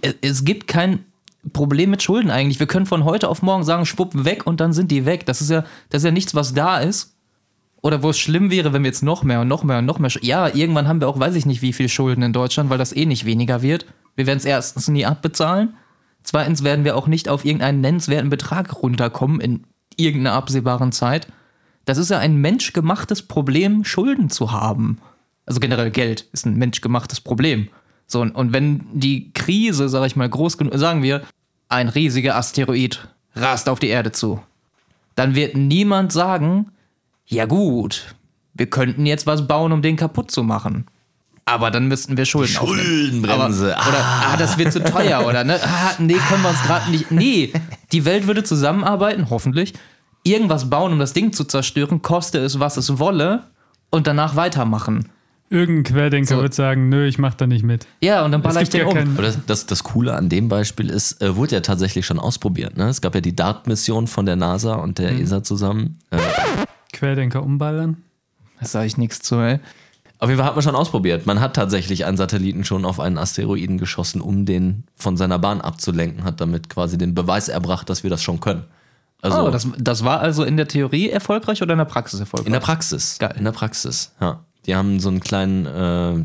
[0.03, 1.07] es, es gibt kein
[1.55, 2.61] Problem mit Schulden eigentlich.
[2.61, 5.25] Wir können von heute auf morgen sagen, schwupp, weg und dann sind die weg.
[5.25, 7.15] Das ist ja, das ist ja nichts, was da ist.
[7.81, 9.99] Oder wo es schlimm wäre, wenn wir jetzt noch mehr und noch mehr und noch
[9.99, 10.11] mehr.
[10.21, 12.95] Ja, irgendwann haben wir auch, weiß ich nicht, wie viel Schulden in Deutschland, weil das
[12.95, 13.87] eh nicht weniger wird.
[14.17, 15.77] Wir werden es erstens nie abbezahlen.
[16.25, 19.65] Zweitens werden wir auch nicht auf irgendeinen nennenswerten Betrag runterkommen in
[19.97, 21.29] irgendeiner absehbaren Zeit.
[21.85, 24.99] Das ist ja ein menschgemachtes Problem, Schulden zu haben.
[25.47, 27.69] Also generell Geld ist ein menschgemachtes Problem.
[28.07, 31.23] So, und, wenn die Krise, sag ich mal, groß genug, sagen wir,
[31.69, 34.41] ein riesiger Asteroid rast auf die Erde zu,
[35.15, 36.71] dann wird niemand sagen,
[37.27, 38.15] ja gut,
[38.55, 40.87] wir könnten jetzt was bauen, um den kaputt zu machen.
[41.47, 42.85] Aber dann müssten wir Schulden aufnehmen.
[42.85, 43.77] Schuldenbremse.
[43.77, 44.37] Aber, oder, ah.
[44.39, 45.61] das wird zu teuer, oder ne?
[45.63, 47.11] Ah, nee, können wir uns gerade nicht.
[47.11, 47.53] Nee,
[47.93, 49.75] die Welt würde zusammenarbeiten, hoffentlich,
[50.23, 53.45] irgendwas bauen, um das Ding zu zerstören, koste es, was es wolle,
[53.91, 55.11] und danach weitermachen.
[55.51, 56.43] Irgendein Querdenker So.
[56.43, 57.87] wird sagen, nö, ich mach da nicht mit.
[58.01, 59.17] Ja, und dann baller ich den ja um.
[59.17, 62.77] das, das, das Coole an dem Beispiel ist, äh, wurde ja tatsächlich schon ausprobiert.
[62.77, 62.89] Ne?
[62.89, 65.99] Es gab ja die DART-Mission von der NASA und der ESA zusammen.
[66.11, 66.19] Äh,
[66.93, 67.99] Querdenker umballern.
[68.59, 69.61] Da sage ich nichts zu, ey.
[70.25, 71.27] Auf jeden Fall hat man schon ausprobiert.
[71.27, 75.61] Man hat tatsächlich einen Satelliten schon auf einen Asteroiden geschossen, um den von seiner Bahn
[75.61, 78.65] abzulenken, hat damit quasi den Beweis erbracht, dass wir das schon können.
[79.21, 82.47] Also Oh, das, das war also in der Theorie erfolgreich oder in der Praxis erfolgreich?
[82.47, 83.19] in der Praxis.
[83.19, 83.35] Geil.
[83.39, 84.41] In der Praxis, ja.
[84.67, 85.69] Die haben so einen kleinen, äh,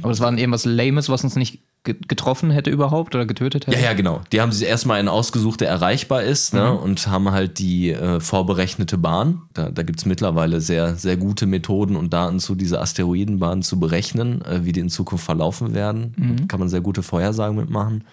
[0.02, 3.78] Aber das war dann irgendwas Lames, was uns nicht getroffen hätte überhaupt oder getötet hätte?
[3.78, 4.22] Ja, ja, genau.
[4.32, 6.74] Die haben sich erstmal einen ausgesucht, der erreichbar ist, ne?
[6.74, 9.44] und haben halt die äh, vorberechnete Bahn.
[9.54, 13.80] Da, da gibt es mittlerweile sehr, sehr gute Methoden und Daten zu dieser Asteroidenbahn zu
[13.80, 16.13] berechnen, äh, wie die in Zukunft verlaufen werden.
[16.18, 18.04] Da Kann man sehr gute Vorhersagen mitmachen.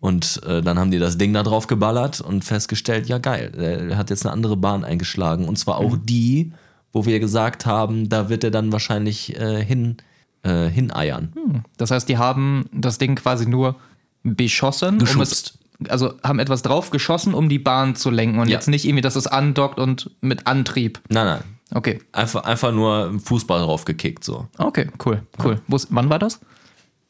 [0.00, 3.96] Und äh, dann haben die das Ding da drauf geballert und festgestellt, ja geil, er
[3.96, 5.46] hat jetzt eine andere Bahn eingeschlagen.
[5.46, 6.52] Und zwar auch die,
[6.92, 9.98] wo wir gesagt haben, da wird er dann wahrscheinlich äh, hin,
[10.42, 11.64] äh, hineiern.
[11.76, 13.76] Das heißt, die haben das Ding quasi nur
[14.22, 15.58] beschossen, um es, Geschubst.
[15.88, 18.54] also haben etwas drauf geschossen, um die Bahn zu lenken und Ja.
[18.54, 21.00] jetzt nicht irgendwie, dass es andockt und mit Antrieb.
[21.08, 21.40] Nein, nein.
[21.74, 24.46] Okay, Einfach, einfach nur Fußball drauf gekickt, so.
[24.58, 25.60] okay, cool, cool.
[25.68, 26.38] Ist, wann war das?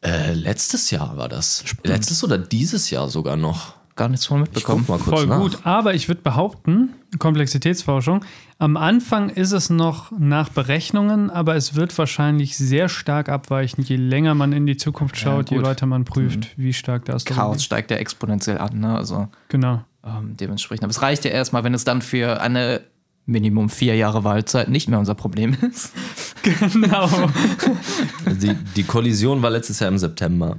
[0.04, 1.64] Äh, letztes Jahr war das.
[1.84, 3.74] Letztes oder dieses Jahr sogar noch.
[3.96, 4.84] Gar nichts von mitbekommen.
[4.86, 5.38] Guck mal kurz Voll nach.
[5.40, 5.58] gut.
[5.64, 8.24] Aber ich würde behaupten, Komplexitätsforschung,
[8.62, 13.96] am Anfang ist es noch nach Berechnungen, aber es wird wahrscheinlich sehr stark abweichen, je
[13.96, 15.66] länger man in die Zukunft schaut, je gut.
[15.66, 18.96] weiter man prüft, wie stark das Chaos steigt ja exponentiell an, ne?
[18.96, 19.82] Also Genau.
[20.06, 20.84] ähm, dementsprechend.
[20.84, 22.82] Aber es reicht ja erstmal, wenn es dann für eine
[23.26, 25.92] Minimum vier Jahre Wahlzeit nicht mehr unser Problem ist.
[26.42, 27.08] Genau.
[28.26, 30.58] Die, die Kollision war letztes Jahr im September.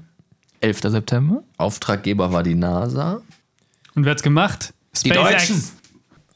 [0.62, 0.80] 11.
[0.80, 1.44] September.
[1.58, 3.20] Auftraggeber war die NASA.
[3.94, 4.74] Und wer hat's gemacht?
[4.96, 5.74] SpaceX.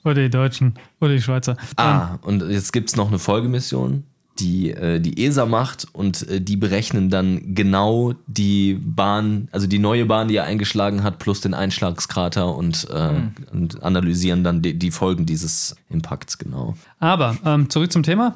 [0.04, 0.76] Oder die Deutschen.
[1.02, 1.58] Oder die Schweizer.
[1.76, 4.04] Ah, und jetzt gibt es noch eine Folgemission,
[4.40, 9.80] die äh, die ESA macht und äh, die berechnen dann genau die Bahn, also die
[9.80, 14.78] neue Bahn, die er eingeschlagen hat, plus den Einschlagskrater und, äh, und analysieren dann die,
[14.78, 16.76] die Folgen dieses Impakts genau.
[17.00, 18.36] Aber ähm, zurück zum Thema.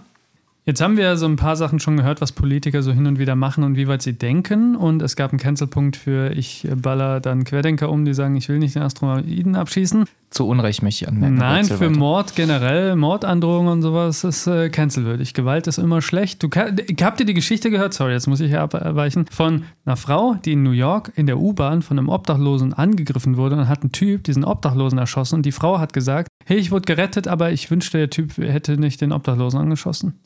[0.64, 3.36] Jetzt haben wir so ein paar Sachen schon gehört, was Politiker so hin und wieder
[3.36, 4.76] machen und wie weit sie denken.
[4.76, 8.60] Und es gab einen Cancelpunkt für ich baller dann Querdenker um, die sagen, ich will
[8.60, 10.06] nicht den Asteroiden abschießen.
[10.30, 11.36] Zu Unrecht möchte ich anmerken.
[11.36, 11.98] Nein, für weiter.
[11.98, 15.34] Mord generell, Mordandrohungen und sowas ist äh, cancelwürdig.
[15.34, 16.44] Gewalt ist immer schlecht.
[16.44, 17.96] Du habt ihr die Geschichte gehört?
[17.96, 19.26] Sorry, jetzt muss ich hier abweichen.
[19.32, 23.56] Von einer Frau, die in New York in der U-Bahn von einem Obdachlosen angegriffen wurde
[23.56, 25.36] und hat ein Typ diesen Obdachlosen erschossen.
[25.36, 28.78] Und die Frau hat gesagt, hey, ich wurde gerettet, aber ich wünschte, der Typ hätte
[28.78, 30.20] nicht den Obdachlosen angeschossen.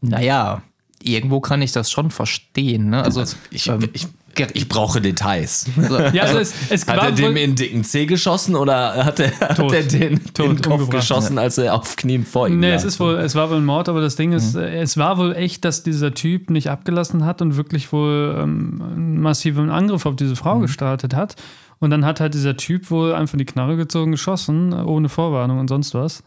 [0.00, 0.62] Naja,
[1.02, 2.90] irgendwo kann ich das schon verstehen.
[2.90, 3.02] Ne?
[3.02, 4.06] Also, Ich, ähm, ich,
[4.54, 5.66] Ich brauche Details.
[5.76, 5.98] So.
[6.12, 9.32] Ja, also es, es Hat er dem in den dicken Zeh geschossen oder hat er,
[9.40, 9.72] hat Tot.
[9.72, 12.76] er den Tot, in den Kopf geschossen, als er auf Knien vor ihm Nee, lag?
[12.76, 15.18] es ist wohl, es war wohl ein Mord, aber das Ding ist, äh, es war
[15.18, 20.06] wohl echt, dass dieser Typ nicht abgelassen hat und wirklich wohl ähm, einen massiven Angriff
[20.06, 21.34] auf diese Frau gestartet hat.
[21.80, 25.68] Und dann hat halt dieser Typ wohl einfach die Knarre gezogen, geschossen, ohne Vorwarnung und
[25.68, 26.24] sonst was.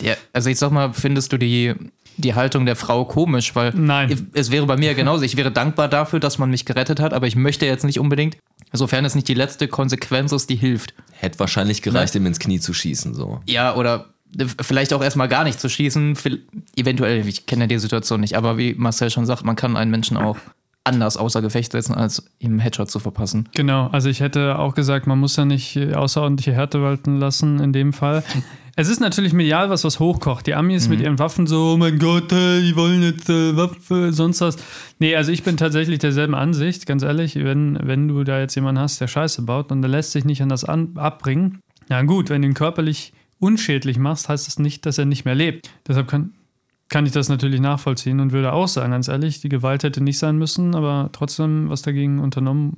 [0.00, 1.74] Ja, also ich sag mal, findest du die,
[2.16, 3.54] die Haltung der Frau komisch?
[3.54, 4.28] Weil Nein.
[4.34, 5.24] es wäre bei mir genauso.
[5.24, 8.36] Ich wäre dankbar dafür, dass man mich gerettet hat, aber ich möchte jetzt nicht unbedingt,
[8.72, 10.94] sofern es nicht die letzte Konsequenz ist, die hilft.
[11.12, 13.14] Hätte wahrscheinlich gereicht, ihm ins Knie zu schießen.
[13.14, 13.40] So.
[13.46, 14.06] Ja, oder
[14.60, 16.16] vielleicht auch erstmal gar nicht zu schießen.
[16.76, 19.90] Eventuell, ich kenne ja die Situation nicht, aber wie Marcel schon sagt, man kann einen
[19.90, 20.36] Menschen auch
[20.86, 23.48] anders außer Gefecht setzen, als ihm einen Headshot zu verpassen.
[23.54, 27.60] Genau, also ich hätte auch gesagt, man muss ja nicht äh, außerordentliche Härte walten lassen
[27.60, 28.22] in dem Fall.
[28.78, 30.46] Es ist natürlich medial was, was hochkocht.
[30.46, 34.42] Die Amis mit ihren Waffen so, oh mein Gott, die wollen jetzt äh, Waffe, sonst
[34.42, 34.58] was.
[34.98, 38.82] Nee, also ich bin tatsächlich derselben Ansicht, ganz ehrlich, wenn, wenn du da jetzt jemanden
[38.82, 42.28] hast, der Scheiße baut und der lässt sich nicht an das an, abbringen, na gut,
[42.28, 45.70] wenn du ihn körperlich unschädlich machst, heißt das nicht, dass er nicht mehr lebt.
[45.88, 46.32] Deshalb kann,
[46.90, 50.18] kann ich das natürlich nachvollziehen und würde auch sagen, ganz ehrlich, die Gewalt hätte nicht
[50.18, 52.74] sein müssen, aber trotzdem was dagegen unternommen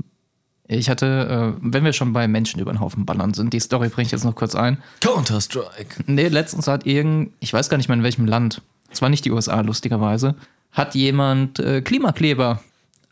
[0.71, 3.89] Ich hatte, äh, wenn wir schon bei Menschen über den Haufen ballern sind, die Story
[3.89, 4.79] bringe ich jetzt noch kurz ein.
[5.01, 6.05] Counter-Strike.
[6.07, 9.25] Nee, letztens hat irgend, ich weiß gar nicht mehr in welchem Land, es war nicht
[9.25, 10.35] die USA, lustigerweise,
[10.73, 12.61] hat jemand äh, Klimakleber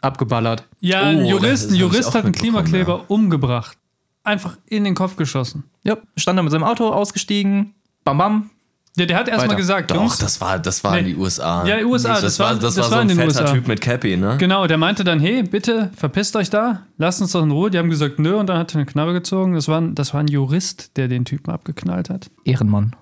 [0.02, 0.64] abgeballert.
[0.80, 3.78] Ja, Oh, ein Jurist, ein Jurist hat einen Klimakleber umgebracht.
[4.22, 5.64] Einfach in den Kopf geschossen.
[5.82, 8.50] Ja, stand da mit seinem Auto ausgestiegen, bam bam.
[8.98, 11.00] Ja, der hat erstmal gesagt, Doch, Jungs, das war, das war Nee.
[11.00, 11.66] in die USA.
[11.66, 13.42] Ja, USA, Das, das war, war- das das war war so in ein den fetter
[13.42, 13.52] USA.
[13.54, 14.36] Typ mit Cappy, ne?
[14.38, 17.70] genau, der meinte dann, hey, bitte, verpisst euch da, lasst uns doch in Ruhe.
[17.70, 19.54] Die haben gesagt, nö, und dann hat er eine Knarre gezogen.
[19.54, 22.30] Das war, ein- das war ein Jurist, der den Typen abgeknallt hat.
[22.44, 22.96] Ehrenmann.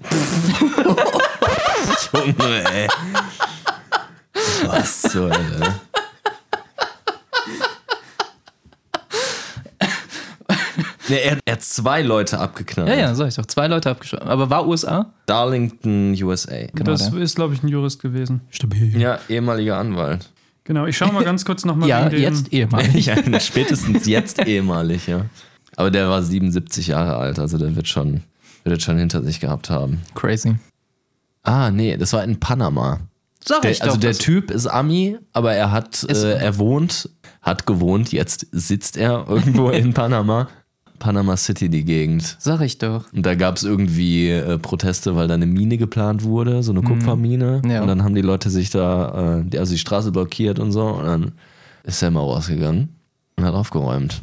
[2.14, 2.88] Junge, ey.
[4.66, 5.74] Was zur Hölle?
[11.10, 12.88] Nee, er, er hat zwei Leute abgeknallt.
[12.88, 13.46] Ja, ja, sag ich doch.
[13.46, 14.28] Zwei Leute abgeschossen.
[14.28, 15.12] Aber war USA?
[15.26, 16.66] Darlington, USA.
[16.74, 17.20] Genau, das der.
[17.20, 18.40] ist, glaube ich, ein Jurist gewesen.
[18.50, 18.98] Stabil.
[19.00, 20.30] Ja, ehemaliger Anwalt.
[20.64, 23.06] Genau, ich schaue mal ganz kurz nochmal Ja, jetzt ehemalig.
[23.06, 25.26] ja, spätestens jetzt ehemalig, ja.
[25.76, 28.22] Aber der war 77 Jahre alt, also der wird schon,
[28.64, 30.02] wird es schon hinter sich gehabt haben.
[30.14, 30.56] Crazy.
[31.42, 33.00] Ah, nee, das war in Panama.
[33.42, 34.00] Sag Der, ich also doch.
[34.00, 37.08] der das- Typ ist Ami, aber er hat, äh, er wohnt,
[37.40, 40.48] hat gewohnt, jetzt sitzt er irgendwo in Panama.
[41.00, 42.36] Panama City, die Gegend.
[42.38, 43.12] Sag ich doch.
[43.12, 46.82] Und da gab es irgendwie äh, Proteste, weil da eine Mine geplant wurde, so eine
[46.82, 47.62] Kupfermine.
[47.66, 47.82] Ja.
[47.82, 50.86] Und dann haben die Leute sich da, äh, die, also die Straße blockiert und so.
[50.86, 51.32] Und dann
[51.82, 52.90] ist er mal rausgegangen
[53.36, 54.22] und hat aufgeräumt.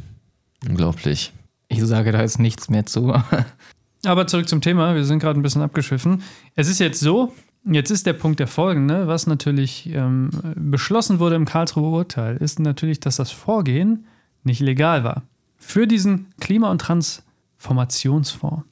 [0.70, 1.34] Unglaublich.
[1.68, 3.14] Ich sage da ist nichts mehr zu.
[4.06, 6.22] Aber zurück zum Thema, wir sind gerade ein bisschen abgeschiffen.
[6.56, 7.34] Es ist jetzt so,
[7.66, 12.60] jetzt ist der Punkt der folgende, was natürlich ähm, beschlossen wurde im Karlsruher Urteil, ist
[12.60, 14.06] natürlich, dass das Vorgehen
[14.44, 15.24] nicht legal war.
[15.58, 18.64] Für diesen Klima- und Transformationsfonds.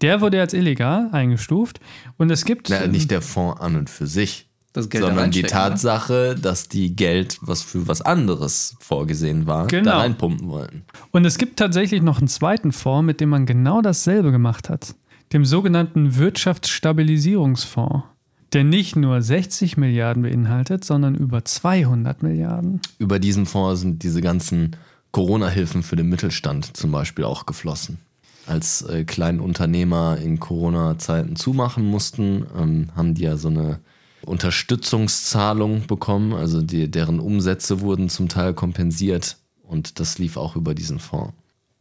[0.00, 1.78] Der wurde als illegal eingestuft
[2.18, 2.68] und es gibt.
[2.70, 5.48] Na, nicht der Fonds an und für sich, Das Geld da sondern die ne?
[5.48, 9.92] Tatsache, dass die Geld, was für was anderes vorgesehen war, Genau.
[9.92, 10.82] da reinpumpen wollten.
[11.12, 14.96] Und es gibt tatsächlich noch einen zweiten Fonds, mit dem man genau dasselbe gemacht hat.
[15.32, 18.04] Dem sogenannten Wirtschaftsstabilisierungsfonds.
[18.52, 22.80] Der nicht nur 60 Milliarden beinhaltet, sondern über 200 Milliarden.
[22.98, 24.76] Über diesen Fonds sind diese ganzen
[25.12, 27.98] Corona-Hilfen für den Mittelstand zum Beispiel auch geflossen.
[28.46, 33.78] Als äh, kleine Unternehmer in Corona-Zeiten zumachen mussten, ähm, haben die ja so eine
[34.24, 36.32] Unterstützungszahlung bekommen.
[36.32, 41.34] Also die, deren Umsätze wurden zum Teil kompensiert und das lief auch über diesen Fonds.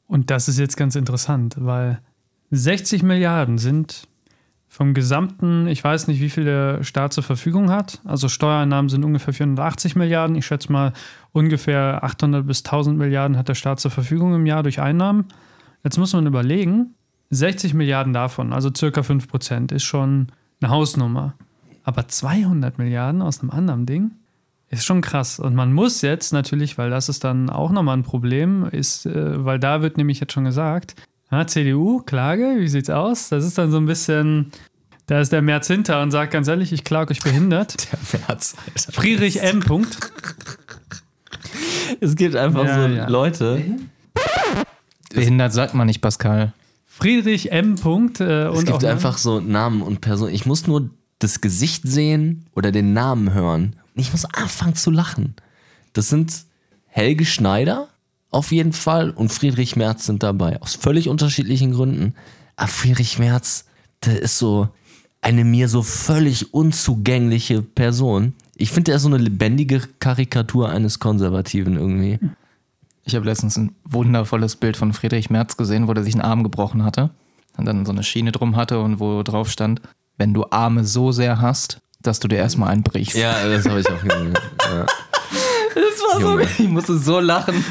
[0.08, 2.00] Und das ist jetzt ganz interessant, weil
[2.52, 4.08] 60 Milliarden sind
[4.74, 8.00] vom gesamten, ich weiß nicht, wie viel der Staat zur Verfügung hat.
[8.06, 10.38] Also Steuereinnahmen sind ungefähr 480 Milliarden.
[10.38, 10.94] Ich schätze mal,
[11.34, 15.26] ungefähr 800 bis 1000 Milliarden hat der Staat zur Verfügung im Jahr durch Einnahmen.
[15.84, 16.96] Jetzt muss man überlegen,
[17.32, 20.28] 60 Milliarden davon, also circa 5 Prozent, ist schon
[20.62, 21.34] eine Hausnummer.
[21.84, 24.12] Aber 200 Milliarden aus einem anderen Ding
[24.70, 25.38] ist schon krass.
[25.38, 29.44] Und man muss jetzt natürlich, weil das ist dann auch nochmal ein Problem, ist, äh,
[29.44, 30.96] weil da wird nämlich jetzt schon gesagt,
[31.32, 33.30] ja, CDU, Klage, wie sieht's aus?
[33.30, 34.52] Das ist dann so ein bisschen,
[35.08, 37.88] da ist der März hinter und sagt ganz ehrlich, ich klage euch behindert.
[38.14, 38.92] Der März, Alter.
[38.92, 39.62] Friedrich M.
[39.62, 39.98] Punkt.
[42.00, 43.08] Es gibt einfach Ja, so ja.
[43.08, 43.64] Leute.
[45.14, 46.54] Behindert sagt man nicht, Pascal.
[46.86, 47.76] Friedrich M.
[47.76, 48.20] Punkt.
[48.20, 50.34] Äh, Es und gibt auch einfach so Namen und Personen.
[50.34, 50.90] Ich muss nur
[51.20, 53.76] das Gesicht sehen oder den Namen hören.
[53.96, 55.36] Und ich muss anfangen zu lachen.
[55.94, 56.34] Das sind
[56.88, 57.88] Helge Schneider
[58.32, 60.62] auf jeden Fall und Friedrich Merz sind dabei.
[60.62, 62.16] Aus völlig unterschiedlichen Gründen.
[62.56, 63.66] Aber Friedrich Merz,
[64.06, 64.70] der ist so
[65.22, 68.34] eine mir so völlig unzugängliche Person.
[68.56, 72.20] Ich finde, er ist so eine lebendige Karikatur eines Konservativen irgendwie.
[73.04, 76.44] Ich habe letztens ein wundervolles Bild von Friedrich Merz gesehen, wo der sich einen Arm
[76.44, 77.12] gebrochen hatte
[77.58, 79.82] und dann so eine Schiene drum hatte und wo drauf stand,
[80.18, 83.16] wenn du Arme so sehr hast, dass du dir erstmal einen brichst.
[83.16, 84.34] Ja, das habe ich auch gesehen.
[84.60, 84.86] Ja.
[85.74, 86.44] Das war Junge.
[86.44, 87.64] so, ich musste so lachen.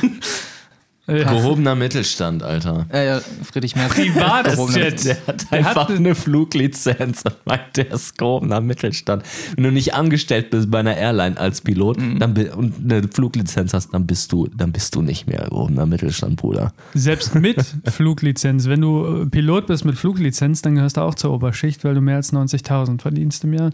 [1.19, 2.87] Gehobener Mittelstand, Alter.
[2.93, 3.21] Ja, ja,
[3.51, 3.93] Friedrich Merz.
[3.95, 5.05] Privatjet.
[5.05, 9.23] Der hat Der einfach hat- eine Fluglizenz und meint, der ist gehobener Mittelstand.
[9.55, 13.75] Wenn du nicht angestellt bist bei einer Airline als Pilot dann, bi- und eine Fluglizenz
[13.75, 16.73] hast, dann bist du, dann bist du nicht mehr gehobener Mittelstand, Bruder.
[16.95, 18.67] Selbst mit Fluglizenz.
[18.67, 22.01] Wenn du äh, Pilot bist mit Fluglizenz, dann gehörst du auch zur Oberschicht, weil du
[22.01, 23.71] mehr als 90.000 verdienst im Jahr.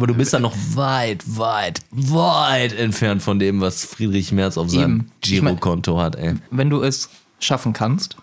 [0.00, 4.70] Aber du bist dann noch weit, weit, weit entfernt von dem, was Friedrich Merz auf
[4.70, 5.12] seinem Eben.
[5.22, 6.36] Ich mein- Girokonto hat, ey.
[6.50, 8.16] Wenn du es schaffen kannst,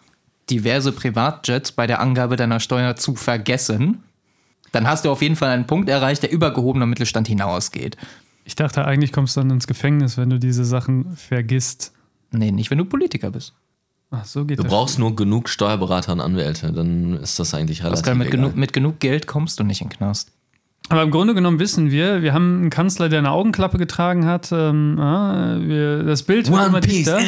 [0.50, 4.02] diverse Privatjets bei der Angabe deiner Steuer zu vergessen,
[4.72, 7.96] dann hast du auf jeden Fall einen Punkt erreicht, der über gehobener Mittelstand hinausgeht.
[8.44, 11.92] Ich dachte, eigentlich kommst du dann ins Gefängnis, wenn du diese Sachen vergisst.
[12.32, 13.54] Nee, nicht wenn du Politiker bist.
[14.10, 14.72] Ach, so geht Du das.
[14.72, 18.38] brauchst nur genug Steuerberater und Anwälte, dann ist das eigentlich relativ Pascal, mit, egal.
[18.40, 20.32] genug, mit genug Geld kommst du nicht in den Knast.
[20.89, 24.52] Aber im Grunde genommen wissen wir, wir haben einen Kanzler, der eine Augenklappe getragen hat.
[24.54, 27.19] Ähm, äh, wir, das Bild war immer dichter.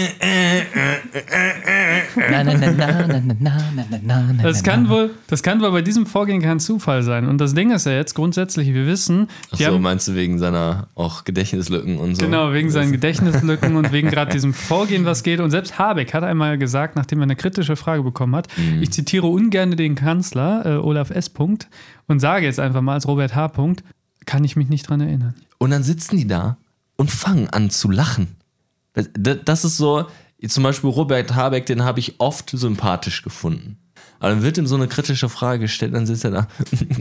[4.41, 7.27] Das kann wohl, das kann wohl bei diesem Vorgehen kein Zufall sein.
[7.27, 9.27] Und das Ding ist ja jetzt grundsätzlich, wir wissen.
[9.51, 12.25] Ach so, haben, meinst du wegen seiner auch Gedächtnislücken und so?
[12.25, 15.41] Genau, wegen seinen Gedächtnislücken und wegen gerade diesem Vorgehen, was geht.
[15.41, 18.81] Und selbst Habeck hat einmal gesagt, nachdem er eine kritische Frage bekommen hat, mhm.
[18.81, 21.29] ich zitiere ungern den Kanzler äh, Olaf S.
[21.29, 21.67] Punkt
[22.09, 23.47] und sage jetzt einfach mal als Robert H.
[23.49, 23.83] Punkt,
[24.25, 25.35] kann ich mich nicht dran erinnern.
[25.59, 26.57] Und dann sitzen die da
[26.97, 28.35] und fangen an zu lachen.
[28.93, 30.05] Das, das ist so,
[30.45, 33.77] zum Beispiel Robert Habeck, den habe ich oft sympathisch gefunden.
[34.19, 36.47] Aber dann wird ihm so eine kritische Frage gestellt, dann sitzt er da.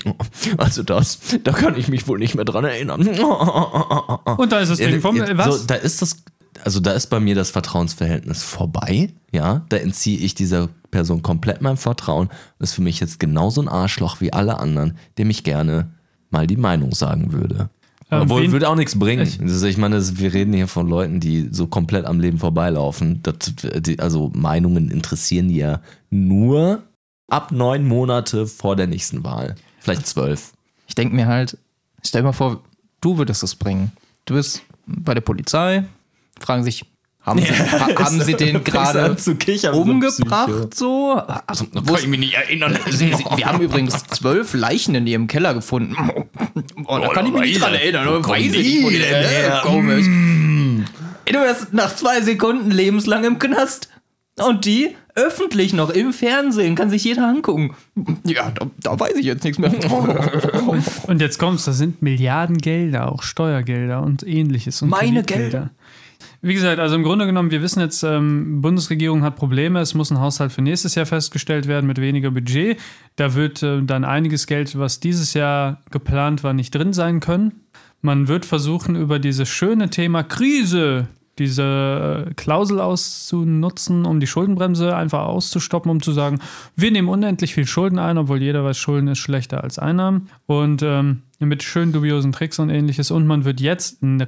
[0.56, 3.00] Also das, da kann ich mich wohl nicht mehr dran erinnern.
[4.38, 5.60] Und da ist das Ding vom, was?
[5.60, 6.22] So, da ist das,
[6.68, 9.64] also da ist bei mir das Vertrauensverhältnis vorbei, ja.
[9.70, 12.28] Da entziehe ich dieser Person komplett mein Vertrauen.
[12.58, 15.88] Das ist für mich jetzt genauso ein Arschloch wie alle anderen, dem ich gerne
[16.28, 17.70] mal die Meinung sagen würde.
[18.10, 19.26] Ähm, Obwohl, würde auch nichts bringen.
[19.26, 22.38] Ich- Also ich meine, das- wir reden hier von Leuten, die so komplett am Leben
[22.38, 23.20] vorbeilaufen.
[23.22, 23.36] Das,
[23.80, 26.82] die, also Meinungen interessieren die ja nur
[27.28, 29.54] ab neun Monate vor der nächsten Wahl.
[29.80, 30.52] Vielleicht zwölf.
[30.86, 31.56] Ich denke mir halt,
[32.04, 32.60] stell dir mal vor,
[33.00, 33.92] du würdest es bringen.
[34.26, 35.84] Du bist bei der Polizei,
[36.40, 36.84] fragen sich,
[37.20, 41.20] haben sie, ha, haben sie den gerade zu kichern, umgebracht so?
[41.46, 42.78] Also, da kann ich mich nicht erinnern.
[42.90, 45.96] Sie, sie, wir haben übrigens zwölf Leichen in ihrem Keller gefunden.
[46.86, 48.06] Oh, da kann ich mich nicht dran erinnern.
[48.24, 49.60] Wo Weiß ich nicht, wo die denn her?
[49.64, 50.06] Komisch.
[51.24, 53.90] Ey, Du wärst nach zwei Sekunden lebenslang im Knast.
[54.38, 57.74] Und die öffentlich noch im Fernsehen, kann sich jeder angucken.
[58.24, 59.72] Ja, da, da weiß ich jetzt nichts mehr.
[61.08, 64.80] Und jetzt kommt's, das sind Milliarden Gelder, auch Steuergelder und ähnliches.
[64.80, 65.70] Und Meine Kreditgelder.
[66.40, 69.80] Wie gesagt, also im Grunde genommen, wir wissen jetzt, ähm, Bundesregierung hat Probleme.
[69.80, 72.78] Es muss ein Haushalt für nächstes Jahr festgestellt werden mit weniger Budget.
[73.16, 77.64] Da wird äh, dann einiges Geld, was dieses Jahr geplant war, nicht drin sein können.
[78.02, 84.94] Man wird versuchen, über dieses schöne Thema Krise diese äh, Klausel auszunutzen, um die Schuldenbremse
[84.94, 86.40] einfach auszustoppen, um zu sagen,
[86.76, 90.28] wir nehmen unendlich viel Schulden ein, obwohl jeder weiß, Schulden ist schlechter als Einnahmen.
[90.46, 93.10] Und ähm, mit schön dubiosen Tricks und ähnliches.
[93.10, 94.20] Und man wird jetzt in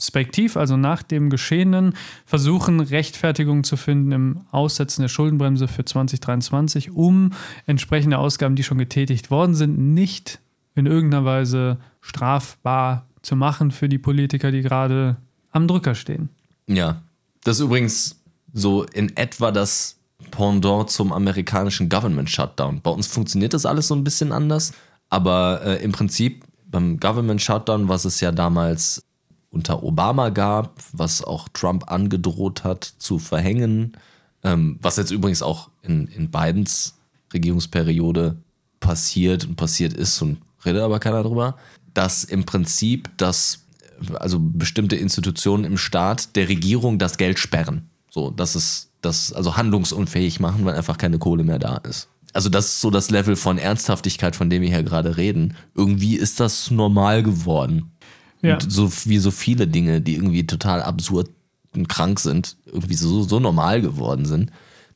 [0.00, 6.92] Retrospektiv, also nach dem Geschehenen, versuchen, Rechtfertigung zu finden im Aussetzen der Schuldenbremse für 2023,
[6.92, 7.32] um
[7.66, 10.40] entsprechende Ausgaben, die schon getätigt worden sind, nicht
[10.74, 15.18] in irgendeiner Weise strafbar zu machen für die Politiker, die gerade
[15.52, 16.30] am Drücker stehen.
[16.66, 17.02] Ja.
[17.44, 18.20] Das ist übrigens
[18.52, 19.98] so in etwa das
[20.30, 22.80] Pendant zum amerikanischen Government Shutdown.
[22.82, 24.72] Bei uns funktioniert das alles so ein bisschen anders,
[25.08, 29.02] aber äh, im Prinzip beim Government Shutdown, was es ja damals
[29.50, 33.96] unter Obama gab, was auch Trump angedroht hat zu verhängen,
[34.42, 36.96] ähm, was jetzt übrigens auch in, in Bidens
[37.32, 38.36] Regierungsperiode
[38.80, 41.56] passiert und passiert ist und redet aber keiner drüber,
[41.94, 43.64] dass im Prinzip das,
[44.14, 47.88] also bestimmte Institutionen im Staat der Regierung das Geld sperren.
[48.10, 52.08] So, dass es das also handlungsunfähig machen, weil einfach keine Kohle mehr da ist.
[52.32, 55.56] Also das ist so das Level von Ernsthaftigkeit, von dem wir hier gerade reden.
[55.74, 57.90] Irgendwie ist das normal geworden.
[58.42, 58.54] Ja.
[58.54, 61.30] Und so wie so viele Dinge, die irgendwie total absurd
[61.74, 64.50] und krank sind, irgendwie so, so normal geworden sind,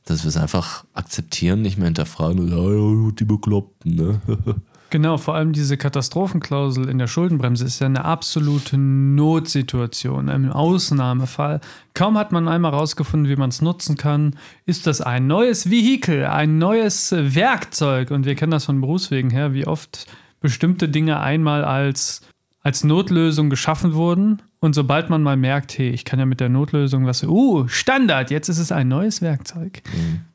[0.05, 4.21] dass wir es einfach akzeptieren, nicht mehr hinterfragen, ja, ja, die Bekloppten, ne?
[4.91, 11.59] Genau, vor allem diese Katastrophenklausel in der Schuldenbremse ist ja eine absolute Notsituation, ein Ausnahmefall.
[11.93, 14.35] Kaum hat man einmal herausgefunden, wie man es nutzen kann,
[14.65, 18.11] ist das ein neues Vehikel, ein neues Werkzeug.
[18.11, 20.05] Und wir kennen das von Berufswegen her, wie oft
[20.39, 22.21] bestimmte Dinge einmal als,
[22.65, 26.49] als Notlösung geschaffen wurden Und sobald man mal merkt, hey, ich kann ja mit der
[26.49, 29.83] Notlösung was, uh, Standard, jetzt ist es ein neues Werkzeug.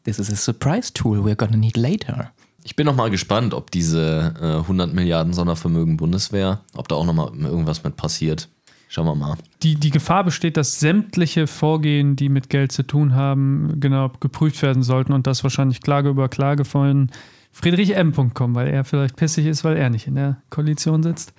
[0.04, 2.30] This is a surprise tool we're gonna need later.
[2.62, 7.04] Ich bin noch mal gespannt, ob diese äh, 100 Milliarden Sondervermögen Bundeswehr, ob da auch
[7.04, 8.48] noch mal irgendwas mit passiert.
[8.86, 9.36] Schauen wir mal.
[9.64, 14.62] Die, die Gefahr besteht, dass sämtliche Vorgehen, die mit Geld zu tun haben, genau geprüft
[14.62, 17.10] werden sollten und das wahrscheinlich Klage über Klage von
[17.50, 18.12] Friedrich M.
[18.34, 21.34] kommen, weil er vielleicht pissig ist, weil er nicht in der Koalition sitzt.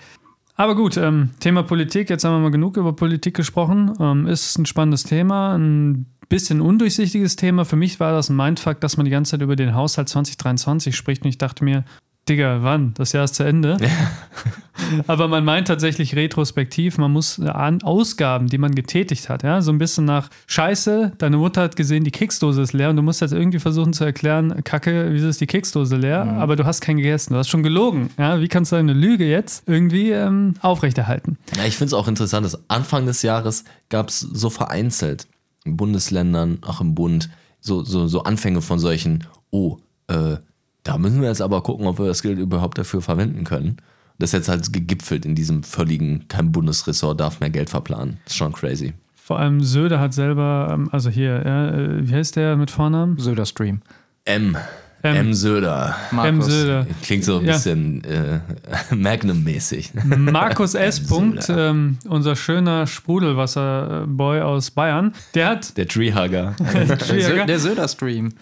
[0.61, 3.95] Aber gut, ähm, Thema Politik, jetzt haben wir mal genug über Politik gesprochen.
[3.99, 7.65] Ähm, ist ein spannendes Thema, ein bisschen undurchsichtiges Thema.
[7.65, 10.95] Für mich war das ein Mindfuck, dass man die ganze Zeit über den Haushalt 2023
[10.95, 11.83] spricht und ich dachte mir,
[12.29, 12.93] Digga, wann?
[12.93, 13.77] Das Jahr ist zu Ende.
[15.07, 19.71] Aber man meint tatsächlich retrospektiv, man muss an Ausgaben, die man getätigt hat, ja, so
[19.71, 23.21] ein bisschen nach Scheiße, deine Mutter hat gesehen, die Keksdose ist leer und du musst
[23.21, 26.97] jetzt irgendwie versuchen zu erklären, Kacke, wieso ist die Keksdose leer, aber du hast keinen
[26.97, 28.09] gegessen, du hast schon gelogen.
[28.17, 31.37] Ja, wie kannst du deine Lüge jetzt irgendwie ähm, aufrechterhalten?
[31.55, 35.27] Ja, ich finde es auch interessant, dass Anfang des Jahres gab es so vereinzelt
[35.65, 40.37] in Bundesländern, auch im Bund, so, so, so Anfänge von solchen, oh, äh,
[40.83, 43.77] da müssen wir jetzt aber gucken, ob wir das Geld überhaupt dafür verwenden können.
[44.19, 48.17] Das ist jetzt halt gegipfelt in diesem völligen, kein Bundesressort darf mehr Geld verplanen.
[48.25, 48.93] Das ist schon crazy.
[49.15, 53.17] Vor allem Söder hat selber, ähm, also hier, ja, äh, wie heißt der mit Vornamen?
[53.17, 53.81] Söder Stream.
[54.25, 54.57] M.
[55.03, 55.15] M.
[55.15, 55.33] M.
[55.33, 55.95] Söder.
[56.11, 56.41] M.
[56.43, 56.85] Söder.
[57.01, 57.53] Klingt so ein Ja.
[57.53, 58.39] bisschen äh,
[58.95, 59.91] Magnum-mäßig.
[60.05, 60.99] Markus S.
[61.07, 66.55] Punkt, ähm, unser schöner Sprudelwasser-Boy aus Bayern, der hat Der Treehugger.
[66.73, 68.33] Der, Sö der Söder Stream.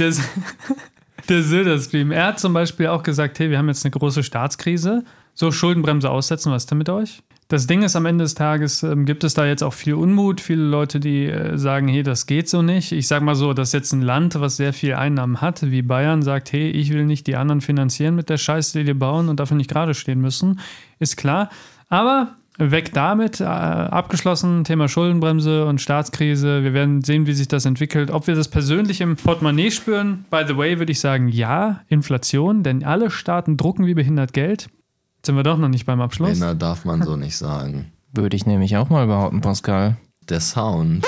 [1.28, 2.10] Der, der Söder-Stream.
[2.10, 5.04] Er hat zum Beispiel auch gesagt, hey, wir haben jetzt eine große Staatskrise.
[5.34, 7.22] So, Schuldenbremse aussetzen, was ist denn mit euch?
[7.48, 10.40] Das Ding ist, am Ende des Tages ähm, gibt es da jetzt auch viel Unmut.
[10.40, 12.92] Viele Leute, die äh, sagen, hey, das geht so nicht.
[12.92, 16.20] Ich sag mal so, dass jetzt ein Land, was sehr viel Einnahmen hat, wie Bayern,
[16.20, 19.40] sagt, hey, ich will nicht die anderen finanzieren mit der Scheiße, die die bauen und
[19.40, 20.60] dafür nicht gerade stehen müssen,
[20.98, 21.48] ist klar.
[21.88, 26.64] Aber weg damit, äh, abgeschlossen, Thema Schuldenbremse und Staatskrise.
[26.64, 28.10] Wir werden sehen, wie sich das entwickelt.
[28.10, 32.62] Ob wir das persönlich im Portemonnaie spüren, by the way, würde ich sagen, ja, Inflation,
[32.62, 34.68] denn alle Staaten drucken wie behindert Geld.
[35.16, 36.38] Jetzt sind wir doch noch nicht beim Abschluss.
[36.38, 37.92] Männer darf man so nicht sagen.
[38.12, 39.96] Würde ich nämlich auch mal behaupten, Pascal.
[40.28, 41.06] Der Sound.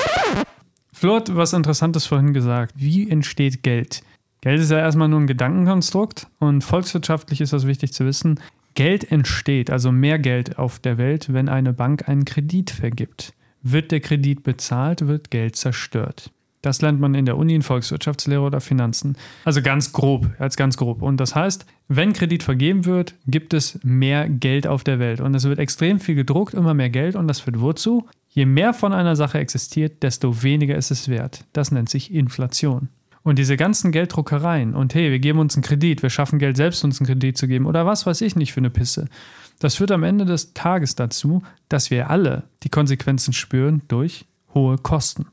[0.93, 2.73] Flo hat was Interessantes vorhin gesagt.
[2.77, 4.01] Wie entsteht Geld?
[4.41, 8.39] Geld ist ja erstmal nur ein Gedankenkonstrukt und volkswirtschaftlich ist das wichtig zu wissen.
[8.73, 13.33] Geld entsteht, also mehr Geld auf der Welt, wenn eine Bank einen Kredit vergibt.
[13.61, 16.31] Wird der Kredit bezahlt, wird Geld zerstört.
[16.61, 19.17] Das lernt man in der Uni in Volkswirtschaftslehre oder Finanzen.
[19.45, 21.01] Also ganz grob, als ganz grob.
[21.01, 25.21] Und das heißt, wenn Kredit vergeben wird, gibt es mehr Geld auf der Welt.
[25.21, 27.15] Und es wird extrem viel gedruckt, immer mehr Geld.
[27.15, 28.07] Und das führt wozu?
[28.29, 31.45] Je mehr von einer Sache existiert, desto weniger ist es wert.
[31.51, 32.89] Das nennt sich Inflation.
[33.23, 36.83] Und diese ganzen Gelddruckereien und hey, wir geben uns einen Kredit, wir schaffen Geld selbst
[36.83, 39.07] uns einen Kredit zu geben oder was weiß ich nicht für eine Pisse.
[39.59, 44.77] Das führt am Ende des Tages dazu, dass wir alle die Konsequenzen spüren durch hohe
[44.77, 45.27] Kosten.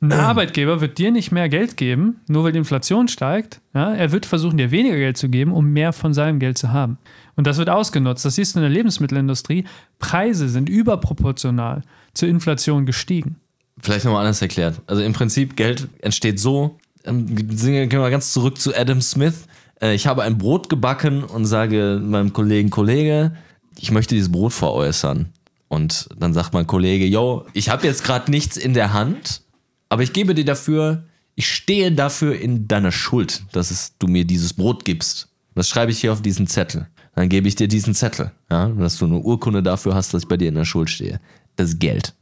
[0.00, 3.60] Ein Arbeitgeber wird dir nicht mehr Geld geben, nur weil die Inflation steigt.
[3.74, 6.72] Ja, er wird versuchen, dir weniger Geld zu geben, um mehr von seinem Geld zu
[6.72, 6.98] haben.
[7.36, 8.24] Und das wird ausgenutzt.
[8.24, 9.64] Das siehst du in der Lebensmittelindustrie.
[9.98, 11.82] Preise sind überproportional
[12.14, 13.36] zur Inflation gestiegen.
[13.80, 14.80] Vielleicht nochmal anders erklärt.
[14.86, 19.46] Also im Prinzip, Geld entsteht so, gehen wir ganz zurück zu Adam Smith.
[19.80, 23.36] Äh, Ich habe ein Brot gebacken und sage meinem Kollegen, Kollege,
[23.78, 25.28] ich möchte dieses Brot veräußern.
[25.68, 29.42] Und dann sagt mein Kollege, yo, ich habe jetzt gerade nichts in der Hand,
[29.88, 34.24] aber ich gebe dir dafür, ich stehe dafür in deiner Schuld, dass es, du mir
[34.24, 35.28] dieses Brot gibst.
[35.54, 36.86] Das schreibe ich hier auf diesen Zettel.
[37.16, 40.28] Dann gebe ich dir diesen Zettel, ja, dass du eine Urkunde dafür hast, dass ich
[40.28, 41.20] bei dir in der Schuld stehe.
[41.56, 42.14] Das ist Geld.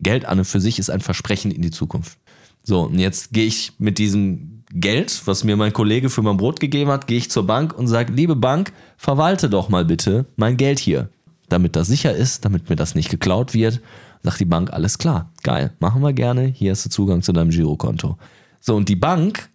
[0.00, 2.18] Geld an und für sich ist ein Versprechen in die Zukunft.
[2.68, 6.60] So, und jetzt gehe ich mit diesem Geld, was mir mein Kollege für mein Brot
[6.60, 10.58] gegeben hat, gehe ich zur Bank und sage, liebe Bank, verwalte doch mal bitte mein
[10.58, 11.08] Geld hier.
[11.48, 13.80] Damit das sicher ist, damit mir das nicht geklaut wird,
[14.22, 17.48] sagt die Bank, alles klar, geil, machen wir gerne, hier hast du Zugang zu deinem
[17.48, 18.18] Girokonto.
[18.60, 19.48] So, und die Bank,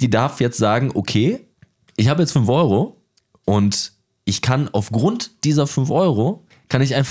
[0.00, 1.46] die darf jetzt sagen, okay,
[1.96, 3.00] ich habe jetzt 5 Euro
[3.44, 3.92] und
[4.24, 7.06] ich kann aufgrund dieser 5 Euro, kann ich einen,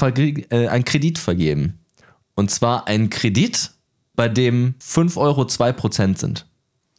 [0.50, 1.80] äh, einen Kredit vergeben.
[2.36, 3.72] Und zwar einen Kredit,
[4.18, 6.46] bei dem 5 Euro 2% sind.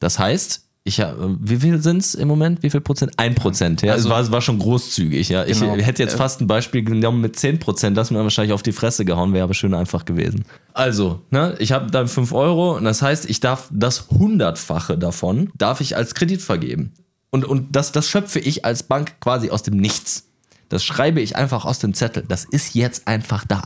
[0.01, 2.63] Das heißt, ich hab, wie viel sind es im Moment?
[2.63, 3.13] Wie viel Prozent?
[3.19, 3.93] Ein Prozent, ja.
[3.93, 5.45] Also- es war, war schon großzügig, ja.
[5.45, 5.77] Genau.
[5.77, 8.73] Ich hätte jetzt fast ein Beispiel genommen mit 10 Prozent, das mir wahrscheinlich auf die
[8.73, 10.47] Fresse gehauen, wäre aber schön einfach gewesen.
[10.73, 15.51] Also, ne, ich habe dann 5 Euro und das heißt, ich darf das Hundertfache davon,
[15.59, 16.95] darf ich als Kredit vergeben.
[17.31, 20.25] Und, und das, das schöpfe ich als Bank quasi aus dem Nichts.
[20.71, 22.25] Das schreibe ich einfach aus dem Zettel.
[22.27, 23.63] Das ist jetzt einfach da.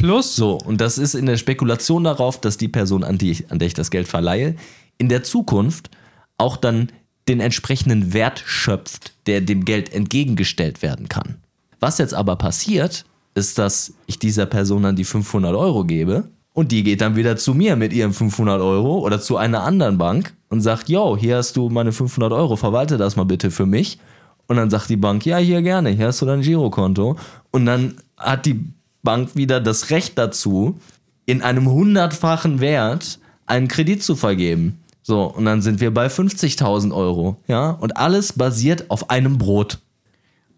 [0.00, 3.50] Plus, So, und das ist in der Spekulation darauf, dass die Person, an, die ich,
[3.50, 4.56] an der ich das Geld verleihe,
[4.96, 5.90] in der Zukunft
[6.38, 6.90] auch dann
[7.28, 11.36] den entsprechenden Wert schöpft, der dem Geld entgegengestellt werden kann.
[11.80, 16.24] Was jetzt aber passiert, ist, dass ich dieser Person dann die 500 Euro gebe
[16.54, 19.98] und die geht dann wieder zu mir mit ihren 500 Euro oder zu einer anderen
[19.98, 23.66] Bank und sagt, yo, hier hast du meine 500 Euro, verwalte das mal bitte für
[23.66, 23.98] mich.
[24.46, 27.16] Und dann sagt die Bank, ja, hier gerne, hier hast du dein Girokonto.
[27.50, 28.64] Und dann hat die
[29.02, 30.78] Bank wieder das Recht dazu,
[31.26, 34.80] in einem hundertfachen Wert einen Kredit zu vergeben.
[35.02, 37.36] So, und dann sind wir bei 50.000 Euro.
[37.48, 39.78] Ja, und alles basiert auf einem Brot.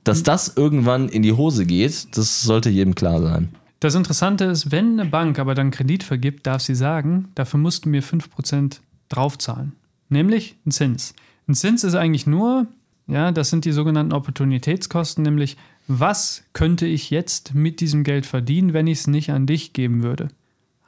[0.05, 3.55] Dass das irgendwann in die Hose geht, das sollte jedem klar sein.
[3.81, 7.85] Das Interessante ist, wenn eine Bank aber dann Kredit vergibt, darf sie sagen, dafür musst
[7.85, 8.79] du mir 5%
[9.09, 9.73] draufzahlen.
[10.09, 11.15] Nämlich ein Zins.
[11.49, 12.67] Ein Zins ist eigentlich nur,
[13.07, 15.57] ja, das sind die sogenannten Opportunitätskosten, nämlich
[16.01, 20.03] was könnte ich jetzt mit diesem Geld verdienen, wenn ich es nicht an dich geben
[20.03, 20.29] würde.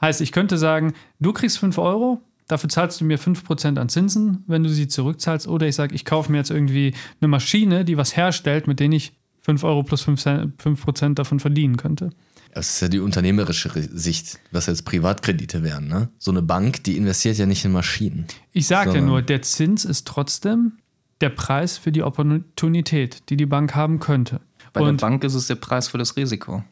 [0.01, 4.45] Heißt, ich könnte sagen, du kriegst 5 Euro, dafür zahlst du mir 5% an Zinsen,
[4.47, 5.49] wenn du sie zurückzahlst.
[5.49, 8.93] Oder ich sage, ich kaufe mir jetzt irgendwie eine Maschine, die was herstellt, mit denen
[8.93, 12.11] ich 5 Euro plus 5%, 5 davon verdienen könnte.
[12.55, 15.89] Das ist ja die unternehmerische Sicht, was jetzt Privatkredite wären.
[15.89, 16.09] Ne?
[16.19, 18.27] So eine Bank, die investiert ja nicht in Maschinen.
[18.53, 20.75] Ich sage ja nur, der Zins ist trotzdem
[21.21, 24.41] der Preis für die Opportunität, die die Bank haben könnte.
[24.75, 26.63] Bei Und, der Bank ist es der Preis für das Risiko.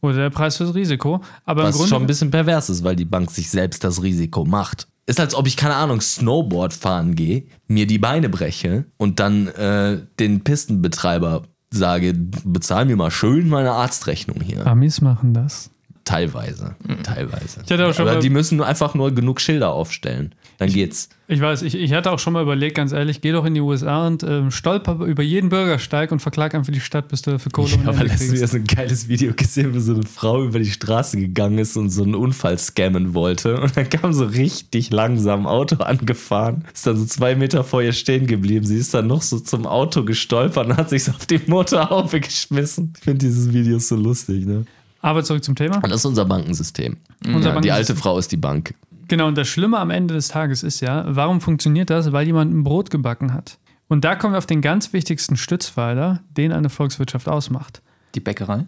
[0.00, 1.20] oder der Preis fürs Risiko.
[1.44, 4.02] Aber Was im Grunde schon ein bisschen pervers ist, weil die Bank sich selbst das
[4.02, 4.88] Risiko macht.
[5.06, 9.48] Ist als ob ich, keine Ahnung, Snowboard fahren gehe, mir die Beine breche und dann
[9.48, 14.66] äh, den Pistenbetreiber sage, bezahl mir mal schön meine Arztrechnung hier.
[14.66, 15.70] Amis machen das.
[16.10, 17.60] Teilweise, teilweise.
[17.64, 20.34] Ich hatte auch schon Aber die müssen nur einfach nur genug Schilder aufstellen.
[20.58, 21.08] Dann geht's.
[21.28, 23.60] Ich weiß, ich, ich hatte auch schon mal überlegt, ganz ehrlich, geh doch in die
[23.60, 27.52] USA und ähm, stolper über jeden Bürgersteig und verklag einfach die Stadt, bis du dafür
[27.52, 30.42] Kohle Ich habe Ende letztens wieder so ein geiles Video gesehen, wo so eine Frau
[30.42, 33.60] über die Straße gegangen ist und so einen Unfall scammen wollte.
[33.60, 37.80] Und dann kam so richtig langsam ein Auto angefahren, ist dann so zwei Meter vor
[37.80, 38.66] ihr stehen geblieben.
[38.66, 42.18] Sie ist dann noch so zum Auto gestolpert und hat sich so auf die Motorhaube
[42.20, 42.92] geschmissen.
[42.98, 44.64] Ich finde dieses Video so lustig, ne?
[45.00, 45.76] Aber zurück zum Thema.
[45.76, 46.96] Und das ist unser Bankensystem.
[47.24, 47.72] Unser ja, die Bankensystem.
[47.72, 48.74] alte Frau ist die Bank.
[49.08, 52.12] Genau, und das Schlimme am Ende des Tages ist ja, warum funktioniert das?
[52.12, 53.58] Weil jemand ein Brot gebacken hat.
[53.88, 57.82] Und da kommen wir auf den ganz wichtigsten Stützpfeiler, den eine Volkswirtschaft ausmacht.
[58.14, 58.66] Die Bäckerei?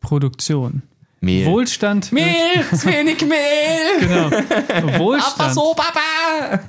[0.00, 0.82] Produktion.
[1.20, 1.46] Mehl.
[1.46, 2.12] Wohlstand.
[2.12, 2.34] Mehl,
[2.74, 4.00] zu wenig Mehl!
[4.00, 4.98] Genau.
[4.98, 5.56] Wohlstand.
[5.76, 6.60] Papa!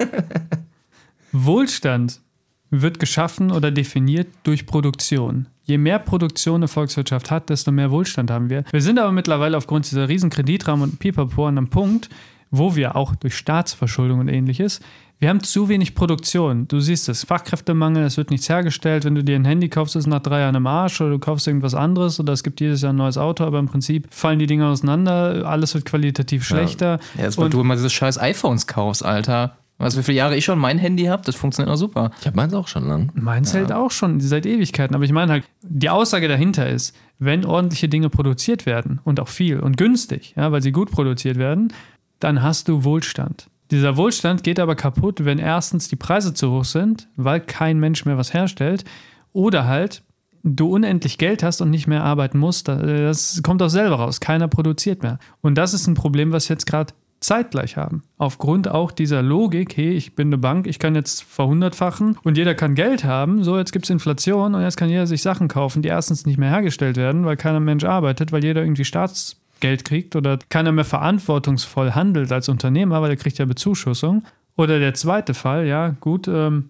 [1.31, 2.21] Wohlstand
[2.69, 5.47] wird geschaffen oder definiert durch Produktion.
[5.69, 8.63] Je mehr Produktion eine Volkswirtschaft hat, desto mehr Wohlstand haben wir.
[8.71, 12.09] Wir sind aber mittlerweile aufgrund dieser riesen Kreditrahmen und Pipapo an einem Punkt,
[12.49, 14.79] wo wir auch durch Staatsverschuldung und ähnliches,
[15.19, 16.67] wir haben zu wenig Produktion.
[16.67, 19.03] Du siehst es, Fachkräftemangel, es wird nichts hergestellt.
[19.05, 21.19] Wenn du dir ein Handy kaufst, ist es nach drei Jahren im Arsch oder du
[21.19, 24.39] kaufst irgendwas anderes oder es gibt jedes Jahr ein neues Auto, aber im Prinzip fallen
[24.39, 26.99] die Dinge auseinander, alles wird qualitativ schlechter.
[27.15, 29.58] Ja, jetzt, weil du immer diese scheiß iPhones kaufst, Alter.
[29.79, 31.23] Weißt du, wie viele Jahre ich schon mein Handy habe?
[31.25, 32.11] Das funktioniert noch super.
[32.19, 33.11] Ich habe meins auch schon lang.
[33.15, 34.93] Meins hält auch schon seit Ewigkeiten.
[34.93, 39.29] Aber ich meine halt, die Aussage dahinter ist, wenn ordentliche Dinge produziert werden und auch
[39.29, 41.73] viel und günstig, ja, weil sie gut produziert werden,
[42.19, 43.49] dann hast du Wohlstand.
[43.71, 48.03] Dieser Wohlstand geht aber kaputt, wenn erstens die Preise zu hoch sind, weil kein Mensch
[48.03, 48.83] mehr was herstellt,
[49.31, 50.03] oder halt
[50.43, 52.67] du unendlich Geld hast und nicht mehr arbeiten musst.
[52.67, 54.19] Das kommt auch selber raus.
[54.19, 55.19] Keiner produziert mehr.
[55.41, 58.03] Und das ist ein Problem, was jetzt gerade zeitgleich haben.
[58.17, 62.55] Aufgrund auch dieser Logik, hey, ich bin eine Bank, ich kann jetzt verhundertfachen und jeder
[62.55, 63.43] kann Geld haben.
[63.43, 66.37] So, jetzt gibt es Inflation und jetzt kann jeder sich Sachen kaufen, die erstens nicht
[66.37, 70.85] mehr hergestellt werden, weil keiner Mensch arbeitet, weil jeder irgendwie Staatsgeld kriegt oder keiner mehr
[70.85, 74.23] verantwortungsvoll handelt als Unternehmer, weil er kriegt ja Bezuschussung.
[74.55, 76.69] Oder der zweite Fall, ja, gut, ähm,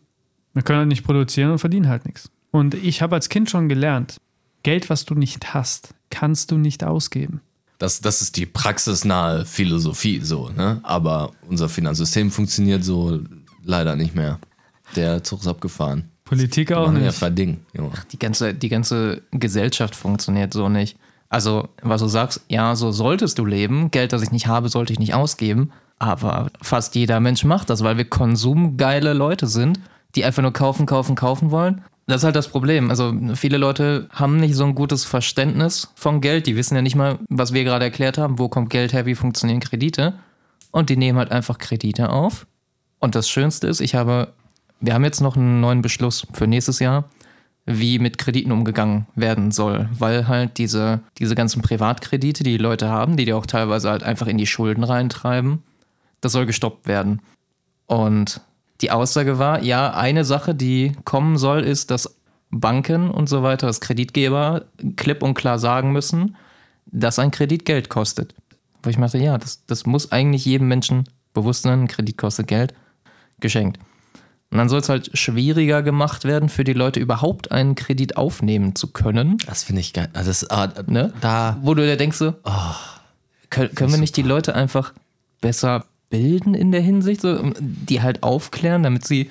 [0.54, 2.30] wir können halt nicht produzieren und verdienen halt nichts.
[2.52, 4.18] Und ich habe als Kind schon gelernt,
[4.64, 7.42] Geld, was du nicht hast, kannst du nicht ausgeben.
[7.80, 10.80] Das, das ist die praxisnahe Philosophie, so, ne?
[10.84, 13.20] Aber unser Finanzsystem funktioniert so
[13.64, 14.38] leider nicht mehr.
[14.96, 16.12] Der Zug ist abgefahren.
[16.26, 17.18] Politik auch Machen ja nicht.
[17.18, 17.94] verding, Junge.
[18.12, 20.98] Die ganze, die ganze Gesellschaft funktioniert so nicht.
[21.30, 23.92] Also, was du sagst, ja, so solltest du leben.
[23.92, 25.72] Geld, das ich nicht habe, sollte ich nicht ausgeben.
[26.00, 29.80] Aber fast jeder Mensch macht das, weil wir konsumgeile Leute sind,
[30.16, 31.82] die einfach nur kaufen, kaufen, kaufen wollen.
[32.10, 32.90] Das ist halt das Problem.
[32.90, 36.48] Also, viele Leute haben nicht so ein gutes Verständnis von Geld.
[36.48, 38.40] Die wissen ja nicht mal, was wir gerade erklärt haben.
[38.40, 39.06] Wo kommt Geld her?
[39.06, 40.16] Wie funktionieren Kredite?
[40.72, 42.48] Und die nehmen halt einfach Kredite auf.
[42.98, 44.34] Und das Schönste ist, ich habe,
[44.80, 47.06] wir haben jetzt noch einen neuen Beschluss für nächstes Jahr
[47.68, 52.90] wie mit Krediten umgegangen werden soll, weil halt diese, diese ganzen Privatkredite, die die Leute
[52.90, 55.62] haben, die die auch teilweise halt einfach in die Schulden reintreiben,
[56.22, 57.22] das soll gestoppt werden.
[57.86, 58.42] Und
[58.82, 62.16] die Aussage war, ja, eine Sache, die kommen soll, ist, dass
[62.52, 64.66] Banken und so weiter, dass Kreditgeber
[64.96, 66.36] klipp und klar sagen müssen,
[66.86, 68.34] dass ein Kredit Geld kostet.
[68.82, 71.04] Wo ich meinte, ja, das, das muss eigentlich jedem Menschen
[71.34, 72.74] bewusst sein, ein Kredit kostet Geld,
[73.40, 73.80] geschenkt.
[74.52, 78.74] Und dann soll es halt schwieriger gemacht werden, für die Leute überhaupt einen Kredit aufnehmen
[78.74, 79.38] zu können.
[79.46, 80.10] Das finde ich geil.
[80.14, 81.14] Also das, ah, Ne?
[81.22, 82.34] Da, Wo du dir denkst, so,
[83.52, 84.94] können, können wir nicht die Leute einfach
[85.40, 89.30] besser bilden in der Hinsicht, so, die halt aufklären, damit sie,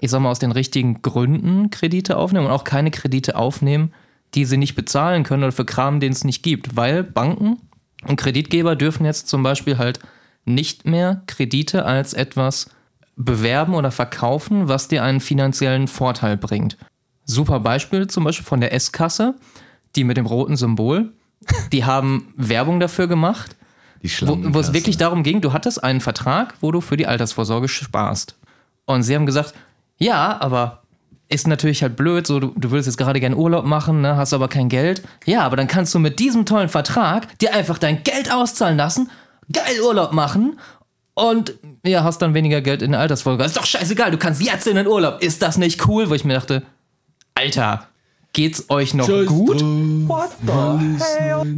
[0.00, 3.92] ich sag mal, aus den richtigen Gründen Kredite aufnehmen und auch keine Kredite aufnehmen,
[4.34, 6.76] die sie nicht bezahlen können oder für Kram, den es nicht gibt.
[6.76, 7.58] Weil Banken
[8.06, 10.00] und Kreditgeber dürfen jetzt zum Beispiel halt
[10.44, 12.70] nicht mehr Kredite als etwas
[13.16, 16.76] bewerben oder verkaufen, was dir einen finanziellen Vorteil bringt.
[17.24, 19.34] Super Beispiel zum Beispiel von der S-Kasse,
[19.96, 21.12] die mit dem roten Symbol.
[21.72, 23.55] Die haben Werbung dafür gemacht,
[24.02, 24.54] die wo, Schlangenkasse.
[24.54, 28.36] wo es wirklich darum ging, du hattest einen Vertrag, wo du für die Altersvorsorge sparst.
[28.84, 29.54] Und sie haben gesagt,
[29.98, 30.82] ja, aber
[31.28, 34.32] ist natürlich halt blöd, so du, du würdest jetzt gerade gerne Urlaub machen, ne, hast
[34.32, 35.02] aber kein Geld.
[35.24, 39.10] Ja, aber dann kannst du mit diesem tollen Vertrag dir einfach dein Geld auszahlen lassen,
[39.52, 40.58] geil Urlaub machen
[41.14, 43.44] und ja, hast dann weniger Geld in der Altersvorsorge.
[43.44, 45.22] Ist doch scheißegal, du kannst jetzt in den Urlaub.
[45.22, 46.10] Ist das nicht cool?
[46.10, 46.62] Wo ich mir dachte,
[47.34, 47.88] Alter,
[48.36, 49.64] geht's euch noch gut?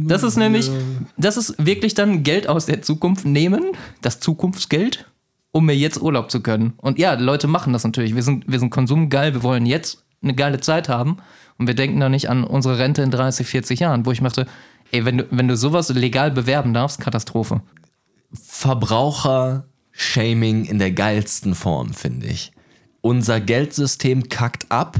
[0.07, 0.71] Das ist nämlich,
[1.17, 5.05] das ist wirklich dann Geld aus der Zukunft nehmen, das Zukunftsgeld,
[5.51, 6.75] um mir jetzt Urlaub zu können.
[6.77, 8.15] Und ja, Leute machen das natürlich.
[8.15, 11.17] Wir sind, wir sind konsumgeil, wir wollen jetzt eine geile Zeit haben
[11.57, 14.47] und wir denken da nicht an unsere Rente in 30, 40 Jahren, wo ich möchte,
[14.91, 17.59] ey, wenn du, wenn du sowas legal bewerben darfst, Katastrophe.
[18.31, 22.53] Verbraucher-Shaming in der geilsten Form, finde ich.
[23.01, 24.95] Unser Geldsystem kackt ab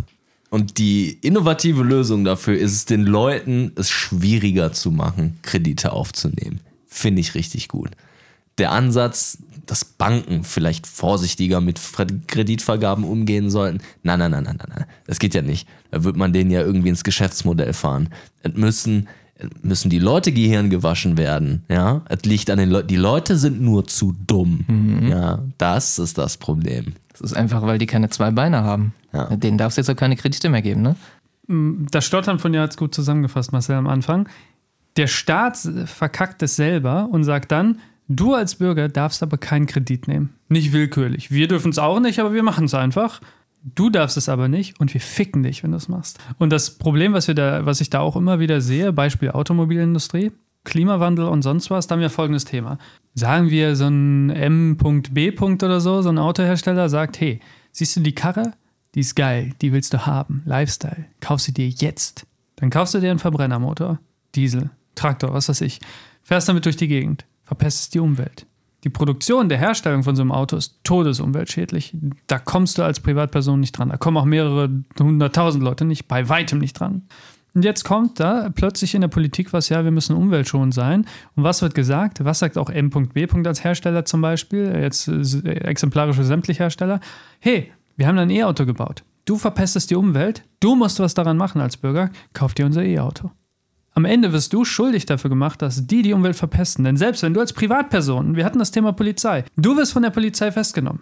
[0.49, 6.59] und die innovative Lösung dafür ist es, den Leuten es schwieriger zu machen, Kredite aufzunehmen.
[6.87, 7.91] Finde ich richtig gut.
[8.57, 9.37] Der Ansatz,
[9.67, 11.79] dass Banken vielleicht vorsichtiger mit
[12.27, 13.79] Kreditvergaben umgehen sollten.
[14.01, 14.85] Nein, nein, nein, nein, nein, nein.
[15.05, 15.67] Das geht ja nicht.
[15.91, 18.09] Da wird man denen ja irgendwie ins Geschäftsmodell fahren.
[18.41, 19.07] Es müssen,
[19.61, 21.63] müssen die Leute Gehirn gewaschen werden.
[21.69, 22.87] Ja, es liegt an den Leuten.
[22.87, 25.07] Die Leute sind nur zu dumm.
[25.07, 26.95] Ja, das ist das Problem.
[27.19, 28.93] Das ist einfach, weil die keine zwei Beine haben.
[29.13, 29.35] Ja.
[29.35, 30.95] Denen darfst du jetzt auch keine Kredite mehr geben, ne?
[31.91, 34.29] Das Stottern von dir hat es gut zusammengefasst, Marcel, am Anfang.
[34.97, 40.07] Der Staat verkackt es selber und sagt dann, du als Bürger darfst aber keinen Kredit
[40.07, 40.35] nehmen.
[40.47, 41.31] Nicht willkürlich.
[41.31, 43.19] Wir dürfen es auch nicht, aber wir machen es einfach.
[43.63, 46.19] Du darfst es aber nicht und wir ficken dich, wenn du es machst.
[46.37, 50.31] Und das Problem, was, wir da, was ich da auch immer wieder sehe, Beispiel Automobilindustrie,
[50.63, 52.77] Klimawandel und sonst was, da haben wir folgendes Thema.
[53.13, 55.31] Sagen wir, so ein M.B.
[55.39, 57.39] oder so, so ein Autohersteller sagt, hey,
[57.71, 58.53] siehst du die Karre?
[58.95, 60.41] Die ist geil, die willst du haben.
[60.45, 61.05] Lifestyle.
[61.19, 62.25] Kauf sie dir jetzt.
[62.55, 63.99] Dann kaufst du dir einen Verbrennermotor,
[64.35, 65.79] Diesel, Traktor, was weiß ich.
[66.23, 68.45] Fährst damit durch die Gegend, verpestest die Umwelt.
[68.83, 71.95] Die Produktion der Herstellung von so einem Auto ist todesumweltschädlich.
[72.27, 73.89] Da kommst du als Privatperson nicht dran.
[73.89, 77.03] Da kommen auch mehrere hunderttausend Leute nicht, bei weitem nicht dran.
[77.55, 81.05] Und jetzt kommt da plötzlich in der Politik was, ja, wir müssen umweltschonend sein.
[81.35, 82.23] Und was wird gesagt?
[82.23, 83.27] Was sagt auch M.B.
[83.45, 86.99] als Hersteller zum Beispiel, jetzt äh, exemplarisch für sämtliche Hersteller?
[87.39, 89.03] Hey, wir haben ein E-Auto gebaut.
[89.25, 93.31] Du verpestest die Umwelt, du musst was daran machen als Bürger, kauf dir unser E-Auto.
[93.93, 96.85] Am Ende wirst du schuldig dafür gemacht, dass die die Umwelt verpesten.
[96.85, 100.11] Denn selbst wenn du als Privatperson, wir hatten das Thema Polizei, du wirst von der
[100.11, 101.01] Polizei festgenommen.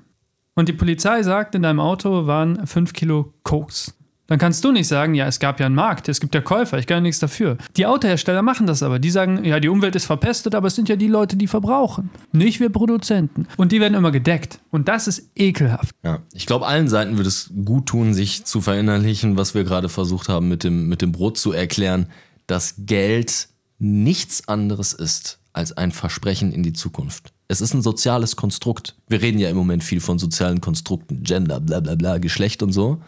[0.56, 3.97] Und die Polizei sagt, in deinem Auto waren 5 Kilo Koks.
[4.28, 6.78] Dann kannst du nicht sagen, ja, es gab ja einen Markt, es gibt ja Käufer,
[6.78, 7.57] ich kann ja nichts dafür.
[7.78, 8.99] Die Autohersteller machen das aber.
[8.99, 12.09] Die sagen, ja, die Umwelt ist verpestet, aber es sind ja die Leute, die verbrauchen.
[12.34, 13.47] Nicht wir Produzenten.
[13.55, 14.59] Und die werden immer gedeckt.
[14.69, 15.95] Und das ist ekelhaft.
[16.03, 19.89] Ja, ich glaube, allen Seiten würde es gut tun, sich zu verinnerlichen, was wir gerade
[19.89, 22.07] versucht haben, mit dem, mit dem Brot zu erklären,
[22.47, 23.47] dass Geld
[23.80, 27.32] nichts anderes ist als ein Versprechen in die Zukunft.
[27.47, 28.95] Es ist ein soziales Konstrukt.
[29.07, 32.73] Wir reden ja im Moment viel von sozialen Konstrukten, Gender, bla bla bla, Geschlecht und
[32.73, 33.01] so.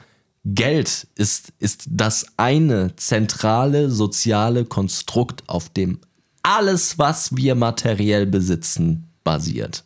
[0.46, 6.00] Geld ist, ist das eine zentrale soziale Konstrukt, auf dem
[6.44, 9.84] alles, was wir materiell besitzen, basiert.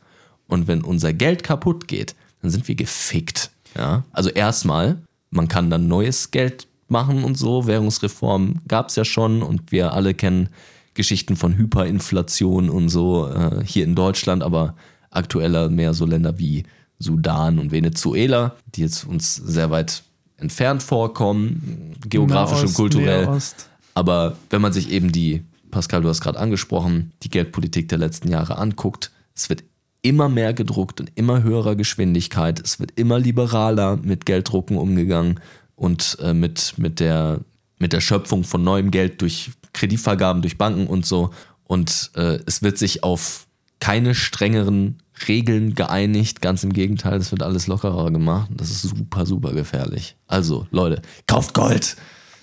[0.47, 3.49] Und wenn unser Geld kaputt geht, dann sind wir gefickt.
[3.75, 4.03] Ja?
[4.11, 5.01] Also erstmal,
[5.31, 7.65] man kann dann neues Geld machen und so.
[7.65, 10.49] Währungsreform gab es ja schon und wir alle kennen
[10.93, 14.75] Geschichten von Hyperinflation und so äh, hier in Deutschland, aber
[15.09, 16.63] aktueller mehr so Länder wie
[16.99, 20.03] Sudan und Venezuela, die jetzt uns sehr weit
[20.43, 23.21] entfernt vorkommen, geografisch und Nahost, kulturell.
[23.21, 23.69] Näherost.
[23.93, 28.29] Aber wenn man sich eben die, Pascal, du hast gerade angesprochen, die Geldpolitik der letzten
[28.29, 29.63] Jahre anguckt, es wird
[30.01, 35.39] immer mehr gedruckt in immer höherer Geschwindigkeit, es wird immer liberaler mit Gelddrucken umgegangen
[35.75, 37.39] und äh, mit, mit, der,
[37.79, 41.31] mit der Schöpfung von neuem Geld durch Kreditvergaben, durch Banken und so.
[41.63, 43.47] Und äh, es wird sich auf
[43.79, 48.49] keine strengeren Regeln geeinigt, ganz im Gegenteil, es wird alles lockerer gemacht.
[48.55, 50.15] Das ist super, super gefährlich.
[50.27, 51.95] Also, Leute, kauft Gold!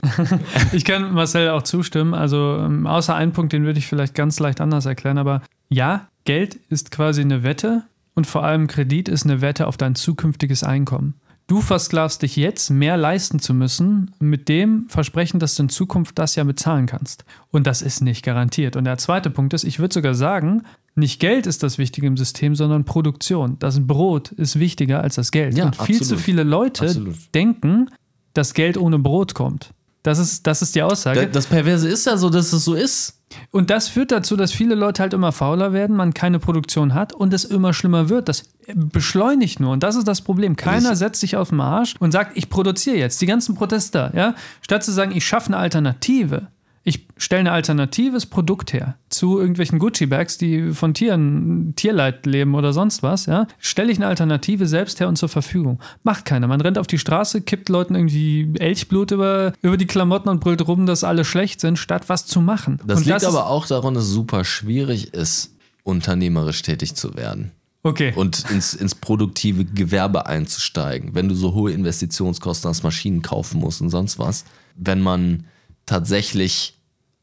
[0.72, 2.14] Ich kann Marcel auch zustimmen.
[2.14, 5.18] Also, ähm, außer einen Punkt, den würde ich vielleicht ganz leicht anders erklären.
[5.18, 7.82] Aber ja, Geld ist quasi eine Wette
[8.14, 11.14] und vor allem Kredit ist eine Wette auf dein zukünftiges Einkommen.
[11.50, 16.16] Du versklavst dich jetzt, mehr leisten zu müssen, mit dem Versprechen, dass du in Zukunft
[16.16, 17.24] das ja bezahlen kannst.
[17.50, 18.76] Und das ist nicht garantiert.
[18.76, 20.62] Und der zweite Punkt ist, ich würde sogar sagen,
[21.00, 23.56] nicht Geld ist das Wichtige im System, sondern Produktion.
[23.58, 25.56] Das Brot ist wichtiger als das Geld.
[25.56, 26.06] Ja, Und viel absolut.
[26.06, 27.16] zu viele Leute Absolut.
[27.34, 27.90] denken,
[28.34, 29.70] dass Geld ohne Brot kommt.
[30.02, 31.28] Das ist, das ist die Aussage.
[31.28, 33.18] Das Perverse ist ja so, dass es so ist.
[33.50, 37.12] Und das führt dazu, dass viele Leute halt immer fauler werden, man keine Produktion hat
[37.12, 38.28] und es immer schlimmer wird.
[38.28, 38.44] Das
[38.74, 39.72] beschleunigt nur.
[39.72, 40.56] Und das ist das Problem.
[40.56, 43.20] Keiner setzt sich auf den Arsch und sagt, ich produziere jetzt.
[43.20, 46.48] Die ganzen Protester, ja, statt zu sagen, ich schaffe eine Alternative.
[46.82, 52.72] Ich stelle ein alternatives Produkt her zu irgendwelchen Gucci-Bags, die von Tieren, Tierleid leben oder
[52.72, 55.78] sonst was, ja, stelle ich eine Alternative selbst her und zur Verfügung.
[56.04, 56.46] Macht keiner.
[56.46, 60.66] Man rennt auf die Straße, kippt Leuten irgendwie Elchblut über, über die Klamotten und brüllt
[60.66, 62.80] rum, dass alle schlecht sind, statt was zu machen.
[62.86, 65.52] Das und liegt ist- aber auch daran, dass es super schwierig ist,
[65.82, 67.52] unternehmerisch tätig zu werden.
[67.82, 68.12] Okay.
[68.14, 73.80] und ins, ins produktive Gewerbe einzusteigen, wenn du so hohe Investitionskosten hast, Maschinen kaufen musst
[73.80, 74.44] und sonst was.
[74.76, 75.44] Wenn man
[75.90, 76.78] tatsächlich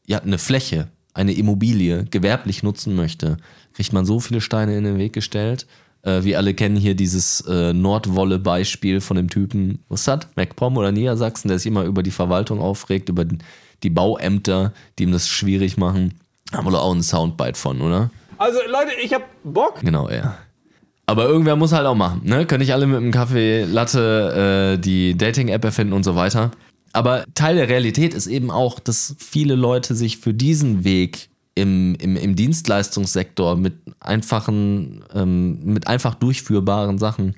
[0.06, 3.38] ja, eine Fläche, eine Immobilie gewerblich nutzen möchte,
[3.72, 5.66] kriegt man so viele Steine in den Weg gestellt.
[6.02, 10.28] Äh, wir alle kennen hier dieses äh, Nordwolle-Beispiel von dem Typen, was das?
[10.36, 13.24] MacPom oder Niedersachsen, der sich immer über die Verwaltung aufregt, über
[13.82, 16.20] die Bauämter, die ihm das schwierig machen.
[16.52, 18.10] Haben wir doch auch einen Soundbite von, oder?
[18.36, 19.80] Also Leute, ich hab Bock.
[19.80, 20.36] Genau, ja.
[21.06, 22.44] Aber irgendwer muss halt auch machen, ne?
[22.44, 26.50] Können nicht alle mit einem Kaffee Latte äh, die Dating-App erfinden und so weiter.
[26.92, 31.94] Aber Teil der Realität ist eben auch, dass viele Leute sich für diesen Weg im,
[31.96, 37.34] im, im Dienstleistungssektor mit einfachen, ähm, mit einfach durchführbaren Sachen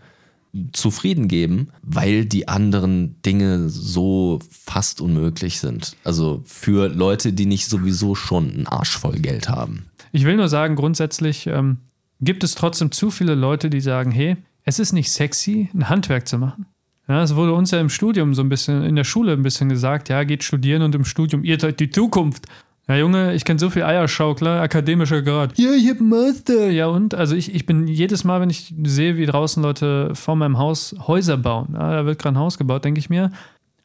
[0.72, 5.96] zufrieden geben, weil die anderen Dinge so fast unmöglich sind.
[6.04, 9.86] Also für Leute, die nicht sowieso schon einen Arsch voll Geld haben.
[10.12, 11.78] Ich will nur sagen, grundsätzlich ähm,
[12.20, 16.26] gibt es trotzdem zu viele Leute, die sagen, hey, es ist nicht sexy, ein Handwerk
[16.26, 16.66] zu machen.
[17.10, 19.68] Ja, es wurde uns ja im Studium so ein bisschen, in der Schule ein bisschen
[19.68, 22.46] gesagt, ja, geht studieren und im Studium, ihr seid die Zukunft.
[22.86, 25.58] Ja, Junge, ich kenne so viel Eierschaukler, akademischer Grad.
[25.58, 26.70] Ja, ich hab Master.
[26.70, 27.16] Ja, und?
[27.16, 30.94] Also ich, ich bin jedes Mal, wenn ich sehe, wie draußen Leute vor meinem Haus
[31.04, 33.32] Häuser bauen, ja, da wird gerade ein Haus gebaut, denke ich mir,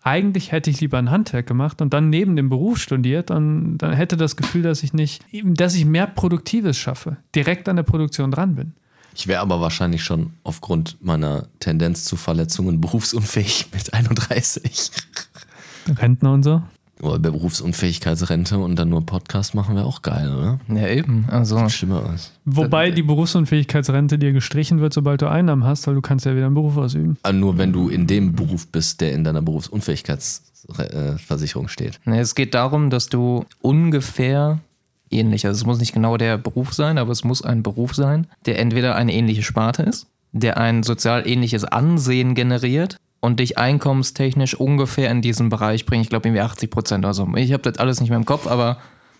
[0.03, 3.93] eigentlich hätte ich lieber ein Handwerk gemacht und dann neben dem Beruf studiert und dann
[3.93, 8.29] hätte das Gefühl, dass ich nicht, dass ich mehr Produktives schaffe, direkt an der Produktion
[8.29, 8.73] dran bin.
[9.15, 14.91] Ich wäre aber wahrscheinlich schon aufgrund meiner Tendenz zu Verletzungen berufsunfähig mit 31.
[15.87, 16.61] Rentner und so.
[17.01, 20.59] Oder Berufsunfähigkeitsrente und dann nur Podcast machen wäre auch geil, oder?
[20.69, 21.25] Ja, eben.
[21.29, 22.31] Also, Schlimmer ist.
[22.45, 26.45] Wobei die Berufsunfähigkeitsrente dir gestrichen wird, sobald du Einnahmen hast, weil du kannst ja wieder
[26.45, 27.17] einen Beruf ausüben.
[27.23, 31.99] Aber nur wenn du in dem Beruf bist, der in deiner Berufsunfähigkeitsversicherung steht.
[32.05, 34.59] ne, es geht darum, dass du ungefähr
[35.09, 38.27] ähnlich, also es muss nicht genau der Beruf sein, aber es muss ein Beruf sein,
[38.45, 44.55] der entweder eine ähnliche Sparte ist, der ein sozial ähnliches Ansehen generiert und dich einkommenstechnisch
[44.55, 46.03] ungefähr in diesen Bereich bringt.
[46.03, 47.27] Ich glaube, irgendwie 80 Prozent oder so.
[47.35, 48.77] Ich habe das alles nicht mehr im Kopf, aber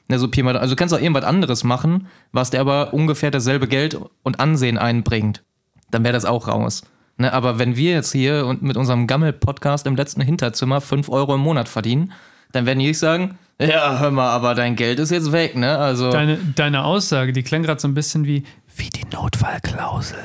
[0.07, 4.39] ne, also du kannst auch irgendwas anderes machen, was dir aber ungefähr dasselbe Geld und
[4.39, 5.43] Ansehen einbringt.
[5.91, 6.83] Dann wäre das auch raus.
[7.17, 11.35] Ne, aber wenn wir jetzt hier und mit unserem Gammel-Podcast im letzten Hinterzimmer 5 Euro
[11.35, 12.11] im Monat verdienen,
[12.51, 15.77] dann werden die nicht sagen, ja, hör mal, aber dein Geld ist jetzt weg, ne?
[15.77, 16.11] Also.
[16.11, 18.43] Deine, deine Aussage, die klang gerade so ein bisschen wie,
[18.75, 20.17] wie die Notfallklausel.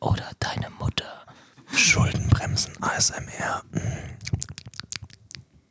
[0.00, 1.04] oder deine Mutter.
[1.74, 3.62] Schuldenbremsen, ASMR.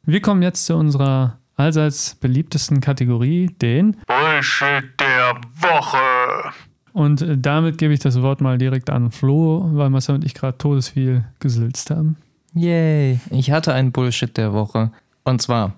[0.06, 6.52] Wir kommen jetzt zu unserer allseits beliebtesten Kategorie, den Bullshit der Woche.
[6.92, 10.58] Und damit gebe ich das Wort mal direkt an Flo, weil Marcel und ich gerade
[10.58, 12.18] todesviel gesülzt haben.
[12.54, 13.20] Yay.
[13.32, 14.92] Ich hatte einen Bullshit der Woche.
[15.24, 15.74] Und zwar,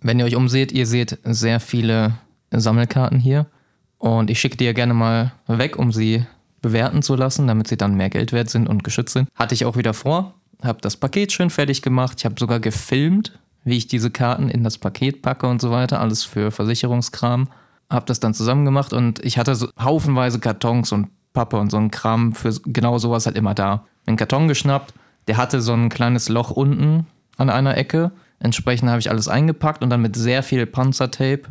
[0.00, 2.14] wenn ihr euch umseht, ihr seht sehr viele
[2.50, 3.46] Sammelkarten hier.
[3.98, 6.24] Und ich schicke die ja gerne mal weg, um sie
[6.62, 9.28] bewerten zu lassen, damit sie dann mehr Geld wert sind und geschützt sind.
[9.34, 10.34] Hatte ich auch wieder vor.
[10.62, 12.14] Habe das Paket schön fertig gemacht.
[12.18, 16.00] Ich habe sogar gefilmt, wie ich diese Karten in das Paket packe und so weiter.
[16.00, 17.48] Alles für Versicherungskram.
[17.90, 21.78] Habe das dann zusammen gemacht und ich hatte so haufenweise Kartons und Pappe und so
[21.78, 23.84] ein Kram für genau sowas halt immer da.
[24.06, 24.92] Einen Karton geschnappt,
[25.26, 28.10] der hatte so ein kleines Loch unten an einer Ecke.
[28.40, 31.42] Entsprechend habe ich alles eingepackt und dann mit sehr viel Panzertape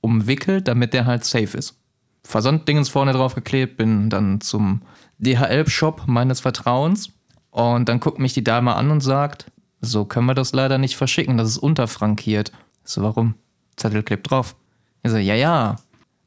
[0.00, 1.76] umwickelt, damit der halt safe ist.
[2.22, 4.82] Versanddingens vorne drauf geklebt, bin dann zum
[5.18, 7.10] DHL-Shop meines Vertrauens
[7.50, 10.96] und dann guckt mich die Dame an und sagt, so können wir das leider nicht
[10.96, 12.52] verschicken, das ist unterfrankiert.
[12.84, 13.34] Ich So, warum?
[13.76, 14.56] Zettel klebt drauf.
[15.02, 15.76] Ich so, ja, ja,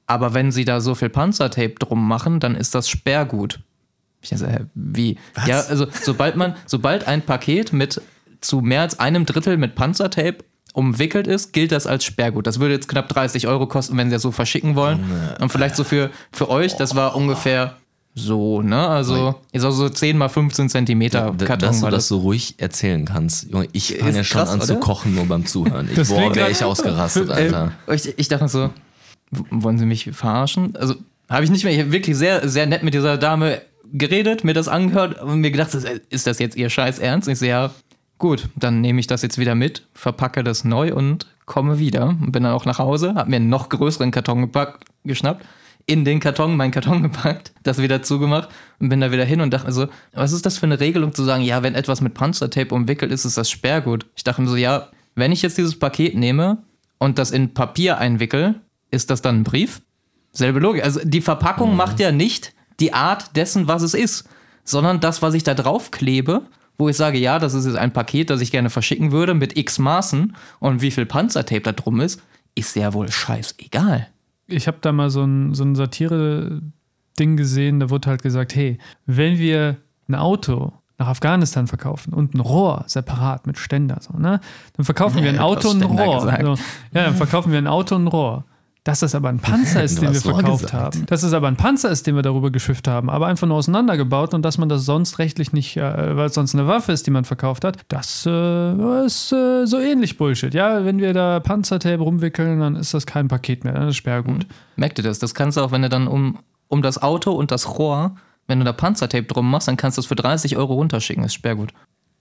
[0.08, 3.62] aber wenn sie da so viel Panzertape drum machen, dann ist das Sperrgut.
[4.22, 5.18] Ich so, hä, wie?
[5.46, 8.02] Ja, also sobald man, sobald ein Paket mit
[8.42, 10.38] zu mehr als einem Drittel mit Panzertape
[10.74, 12.48] umwickelt ist, gilt das als Sperrgut.
[12.48, 15.04] Das würde jetzt knapp 30 Euro kosten, wenn sie das so verschicken wollen.
[15.40, 17.76] Und vielleicht so für, für euch, das war ungefähr
[18.16, 18.88] so, ne?
[18.88, 22.08] Also ist auch so 10 mal 15 Zentimeter D- Karton dass du das das.
[22.10, 23.50] so ruhig erzählen kannst.
[23.50, 24.80] Junge, ich fange ja schon krass, an zu oder?
[24.82, 25.88] kochen, nur beim Zuhören.
[25.96, 27.72] Ich, boah, wäre ich ausgerastet, Äh, Alter.
[27.94, 28.70] ich, ich dachte so,
[29.50, 30.76] wollen Sie mich verarschen?
[30.76, 30.96] Also
[31.30, 33.62] habe ich nicht mehr, ich habe wirklich sehr, sehr nett mit dieser Dame
[33.94, 35.74] geredet, mir das angehört und mir gedacht,
[36.10, 37.28] ist- das jetzt Ihr Scheiß Ernst?
[37.30, 37.72] Ich so, ja,
[38.22, 42.10] gut, dann nehme ich das jetzt wieder mit, verpacke das neu und komme wieder.
[42.10, 45.44] Und bin dann auch nach Hause, habe mir einen noch größeren Karton gepackt, geschnappt,
[45.88, 48.50] in den Karton, meinen Karton gepackt, das wieder zugemacht
[48.80, 51.14] und bin da wieder hin und dachte mir so, was ist das für eine Regelung
[51.14, 54.06] zu sagen, ja, wenn etwas mit Panzertape umwickelt ist, ist das Sperrgut.
[54.16, 56.60] Ich dachte mir so, ja, wenn ich jetzt dieses Paket nehme
[57.00, 58.62] und das in Papier einwickel,
[58.92, 59.82] ist das dann ein Brief?
[60.32, 60.84] Selbe Logik.
[60.84, 64.30] Also die Verpackung macht ja nicht die Art dessen, was es ist,
[64.64, 66.44] sondern das, was ich da drauf klebe,
[66.78, 69.58] wo ich sage, ja, das ist jetzt ein Paket, das ich gerne verschicken würde mit
[69.58, 72.22] x Maßen und wie viel Panzertape da drum ist,
[72.56, 74.08] ist ja wohl scheißegal.
[74.48, 78.78] ich habe da mal so ein, so ein Satire-Ding gesehen, da wurde halt gesagt, hey,
[79.06, 84.40] wenn wir ein Auto nach Afghanistan verkaufen und ein Rohr separat mit Ständer, so, ne?
[84.76, 86.22] Dann verkaufen wir ein Ja, Auto und ein Rohr.
[86.22, 86.56] So, ja,
[86.94, 88.46] dann verkaufen wir ein Auto und ein Rohr.
[88.84, 90.74] Dass das aber ein Panzer ist, den wir verkauft gesagt.
[90.74, 91.06] haben.
[91.06, 94.34] Dass es aber ein Panzer ist, den wir darüber geschifft haben, aber einfach nur auseinandergebaut
[94.34, 97.12] und dass man das sonst rechtlich nicht, äh, weil es sonst eine Waffe ist, die
[97.12, 100.56] man verkauft hat, das äh, ist äh, so ähnlich Bullshit.
[100.56, 104.48] Ja, wenn wir da Panzertape rumwickeln, dann ist das kein Paket mehr, dann ist Sperrgut.
[104.78, 105.20] Merkt ihr das?
[105.20, 108.16] Das kannst du auch, wenn du dann um, um das Auto und das Rohr,
[108.48, 111.36] wenn du da Panzertape drum machst, dann kannst du es für 30 Euro runterschicken, ist
[111.36, 111.72] Sperrgut.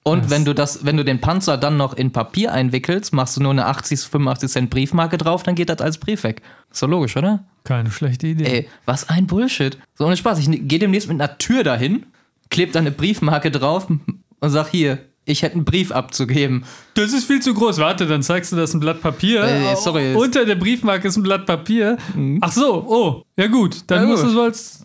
[0.03, 3.42] Und wenn du das, wenn du den Panzer dann noch in Papier einwickelst, machst du
[3.42, 6.40] nur eine 80, 85 Cent Briefmarke drauf, dann geht das als Brief weg.
[6.72, 7.44] Ist doch logisch, oder?
[7.64, 8.44] Keine schlechte Idee.
[8.44, 9.78] Ey, was ein Bullshit.
[9.94, 10.38] So ohne Spaß.
[10.38, 12.07] Ich gehe demnächst mit einer Tür dahin,
[12.48, 16.64] klebe da eine Briefmarke drauf und sag hier, ich hätte einen Brief abzugeben.
[16.94, 17.76] Das ist viel zu groß.
[17.78, 19.44] Warte, dann zeigst du das ein Blatt Papier.
[19.44, 20.14] Äh, sorry.
[20.14, 21.98] Unter der Briefmarke ist ein Blatt Papier.
[22.40, 23.82] Ach so, oh, ja gut.
[23.86, 24.34] Dann Ja, musst du gut.
[24.34, 24.82] so als.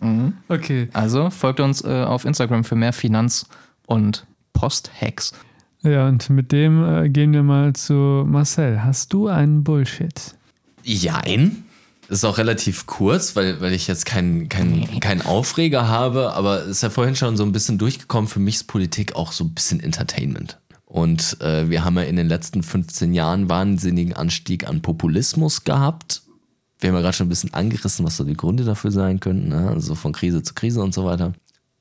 [0.48, 0.88] Okay.
[0.92, 3.46] Also folgt uns äh, auf Instagram für mehr Finanz-
[3.86, 4.26] und
[4.56, 5.32] Post-Hacks.
[5.82, 8.82] Ja, und mit dem äh, gehen wir mal zu Marcel.
[8.82, 10.34] Hast du einen Bullshit?
[10.82, 11.64] Jein.
[12.08, 16.68] Ist auch relativ kurz, weil, weil ich jetzt keinen kein, kein Aufreger habe, aber es
[16.68, 18.28] ist ja vorhin schon so ein bisschen durchgekommen.
[18.28, 20.58] Für mich ist Politik auch so ein bisschen Entertainment.
[20.84, 26.22] Und äh, wir haben ja in den letzten 15 Jahren wahnsinnigen Anstieg an Populismus gehabt.
[26.78, 29.48] Wir haben ja gerade schon ein bisschen angerissen, was so die Gründe dafür sein könnten,
[29.48, 29.68] ne?
[29.68, 31.32] also von Krise zu Krise und so weiter.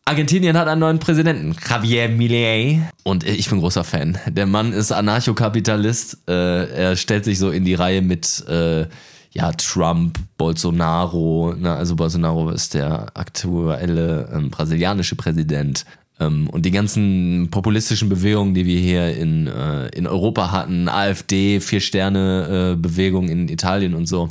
[0.08, 2.92] Argentinien hat einen neuen Präsidenten, Javier Milei.
[3.02, 4.20] Und ich bin großer Fan.
[4.28, 6.20] Der Mann ist Anarchokapitalist.
[6.28, 8.86] Äh, er stellt sich so in die Reihe mit äh,
[9.32, 11.56] ja, Trump, Bolsonaro.
[11.58, 11.74] Ne?
[11.74, 15.86] Also Bolsonaro ist der aktuelle ähm, brasilianische Präsident.
[16.20, 21.60] Ähm, und die ganzen populistischen Bewegungen, die wir hier in, äh, in Europa hatten, AfD,
[21.60, 24.28] Vier-Sterne-Bewegung in Italien und so.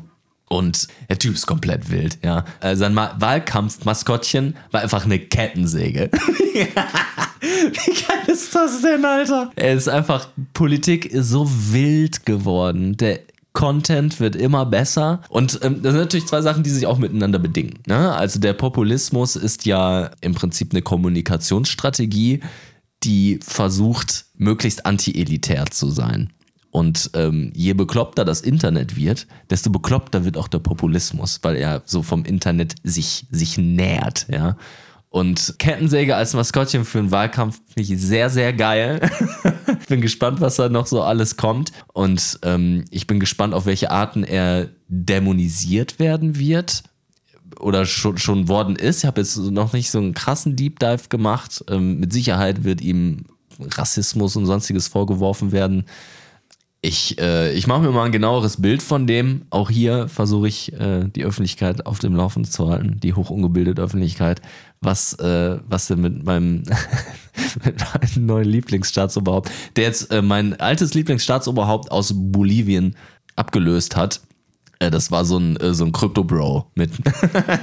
[0.55, 2.45] Und der Typ ist komplett wild, ja.
[2.61, 6.11] Äh, sein Ma Wahlkampfmaskottchen war einfach eine Kettensäge.
[6.53, 6.65] Wie
[7.91, 9.51] geil ist das denn, Alter?
[9.57, 12.97] Er ist einfach, Politik ist so wild geworden.
[12.97, 13.19] Der
[13.53, 15.23] Content wird immer besser.
[15.29, 17.81] Und ähm, das sind natürlich zwei Sachen, die sich auch miteinander bedingen.
[17.89, 18.15] Ne?
[18.15, 22.43] Also der Populismus ist ja im Prinzip eine Kommunikationsstrategie,
[23.03, 26.33] die versucht, möglichst anti-elitär zu sein.
[26.75, 31.83] Und ähm, je bekloppter das Internet wird, desto bekloppter wird auch der Populismus, weil er
[31.85, 34.57] so vom Internet sich, sich nähert, ja.
[35.09, 39.09] Und Kettensäge als Maskottchen für einen Wahlkampf finde ich sehr, sehr geil.
[39.89, 41.71] bin gespannt, was da noch so alles kommt.
[41.93, 46.83] Und ähm, ich bin gespannt, auf welche Arten er dämonisiert werden wird
[47.61, 48.99] oder schon, schon worden ist.
[48.99, 51.65] Ich habe jetzt noch nicht so einen krassen Deep Dive gemacht.
[51.69, 53.27] Ähm, mit Sicherheit wird ihm
[53.61, 55.85] Rassismus und sonstiges vorgeworfen werden.
[56.87, 59.47] Ich, äh, ich mache mir mal ein genaueres Bild von dem.
[59.49, 64.43] Auch hier versuche ich, äh, die Öffentlichkeit auf dem Laufenden zu halten, die hochungebildete Öffentlichkeit,
[64.83, 66.63] was, äh, was denn mit meinem,
[67.65, 72.97] mit meinem neuen Lieblingsstaatsoberhaupt, der jetzt äh, mein altes Lieblingsstaatsoberhaupt aus Bolivien
[73.35, 74.21] abgelöst hat.
[74.85, 76.91] Äh, das war so ein, äh, so ein Crypto-Bro mit,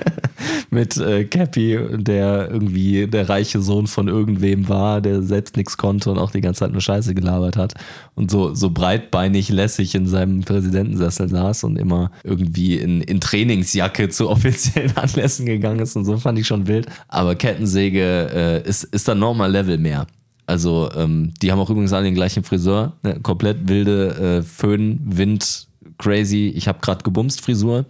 [0.69, 6.11] mit äh, Cappy, der irgendwie der reiche Sohn von irgendwem war, der selbst nichts konnte
[6.11, 7.74] und auch die ganze Zeit nur Scheiße gelabert hat
[8.15, 14.09] und so, so breitbeinig lässig in seinem Präsidentensessel saß und immer irgendwie in, in Trainingsjacke
[14.09, 16.88] zu offiziellen Anlässen gegangen ist und so fand ich schon wild.
[17.07, 20.07] Aber Kettensäge äh, ist, ist dann nochmal Level mehr.
[20.47, 22.93] Also, ähm, die haben auch übrigens alle den gleichen Friseur.
[23.03, 23.19] Ne?
[23.22, 25.67] Komplett wilde äh, Föhn, Wind,
[26.02, 26.52] crazy.
[26.56, 27.86] Ich habe gerade gebumst Frisur.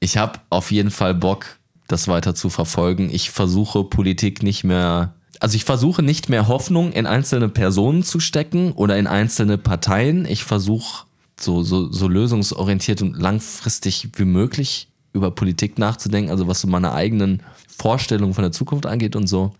[0.00, 1.58] Ich habe auf jeden Fall Bock,
[1.88, 3.10] das weiter zu verfolgen.
[3.12, 5.14] Ich versuche Politik nicht mehr.
[5.40, 10.24] Also ich versuche nicht mehr Hoffnung in einzelne Personen zu stecken oder in einzelne Parteien.
[10.26, 11.06] Ich versuche
[11.38, 16.92] so, so, so lösungsorientiert und langfristig wie möglich über Politik nachzudenken, also was so meine
[16.92, 19.52] eigenen Vorstellungen von der Zukunft angeht und so.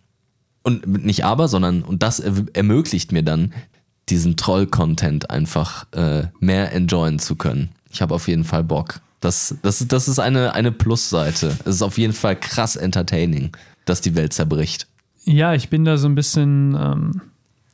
[0.62, 3.52] Und nicht aber, sondern, und das er ermöglicht mir dann,
[4.08, 7.70] diesen Troll-Content einfach äh, mehr enjoyen zu können.
[7.90, 9.00] Ich habe auf jeden Fall Bock.
[9.20, 11.56] Das, das, das ist eine, eine Plusseite.
[11.64, 13.52] Es ist auf jeden Fall krass entertaining,
[13.86, 14.86] dass die Welt zerbricht.
[15.24, 17.20] Ja, ich bin da so ein bisschen ähm,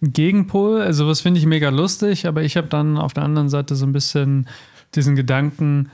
[0.00, 0.80] Gegenpol.
[0.80, 3.84] Also, was finde ich mega lustig, aber ich habe dann auf der anderen Seite so
[3.84, 4.46] ein bisschen
[4.94, 5.90] diesen Gedanken,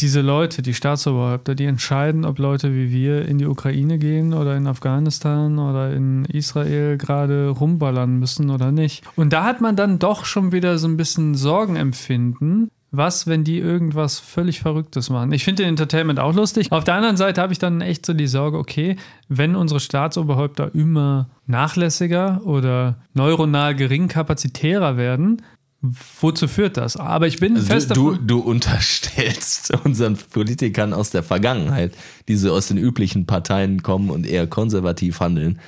[0.00, 4.56] diese Leute, die Staatsoberhäupter, die entscheiden, ob Leute wie wir in die Ukraine gehen oder
[4.56, 9.04] in Afghanistan oder in Israel gerade rumballern müssen oder nicht.
[9.16, 12.70] Und da hat man dann doch schon wieder so ein bisschen Sorgenempfinden.
[12.92, 15.32] Was, wenn die irgendwas völlig Verrücktes machen?
[15.32, 16.70] Ich finde den Entertainment auch lustig.
[16.70, 18.96] Auf der anderen Seite habe ich dann echt so die Sorge, okay,
[19.28, 25.42] wenn unsere Staatsoberhäupter immer nachlässiger oder neuronal geringkapazitärer werden,
[25.82, 26.96] wozu führt das?
[26.96, 28.26] Aber ich bin Also fest du, davon.
[28.26, 31.92] du unterstellst unseren Politikern aus der Vergangenheit,
[32.28, 35.58] die so aus den üblichen Parteien kommen und eher konservativ handeln,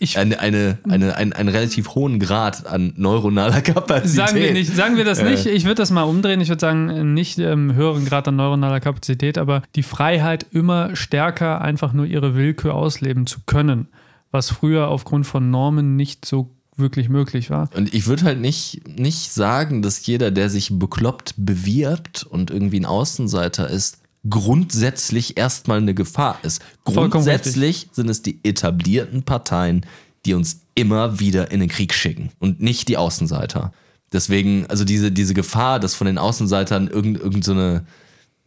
[0.00, 4.28] Ich- eine, eine, eine, einen, einen relativ hohen Grad an neuronaler Kapazität.
[4.28, 5.30] Sagen wir, nicht, sagen wir das Äh.
[5.30, 5.46] nicht.
[5.46, 6.40] Ich würde das mal umdrehen.
[6.40, 11.60] Ich würde sagen, nicht ähm, höheren Grad an neuronaler Kapazität, aber die Freiheit, immer stärker
[11.60, 13.88] einfach nur ihre Willkür ausleben zu können,
[14.30, 17.68] was früher aufgrund von Normen nicht so wirklich möglich war.
[17.74, 22.80] Und ich würde halt nicht, nicht sagen, dass jeder, der sich bekloppt bewirbt und irgendwie
[22.80, 23.98] ein Außenseiter ist,
[24.28, 26.62] grundsätzlich erstmal eine Gefahr ist.
[26.84, 29.86] Grundsätzlich sind es die etablierten Parteien,
[30.26, 33.72] die uns immer wieder in den Krieg schicken und nicht die Außenseiter.
[34.12, 37.84] Deswegen, also diese, diese Gefahr, dass von den Außenseitern irgend, irgend so eine,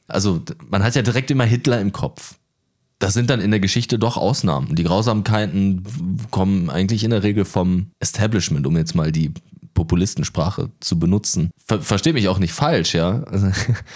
[0.08, 2.36] also man hat ja direkt immer Hitler im Kopf.
[3.02, 4.76] Das sind dann in der Geschichte doch Ausnahmen.
[4.76, 5.84] Die Grausamkeiten
[6.30, 9.32] kommen eigentlich in der Regel vom Establishment, um jetzt mal die
[9.74, 11.50] Populistensprache zu benutzen.
[11.66, 13.24] Ver Verstehe mich auch nicht falsch, ja.
[13.24, 13.48] Also,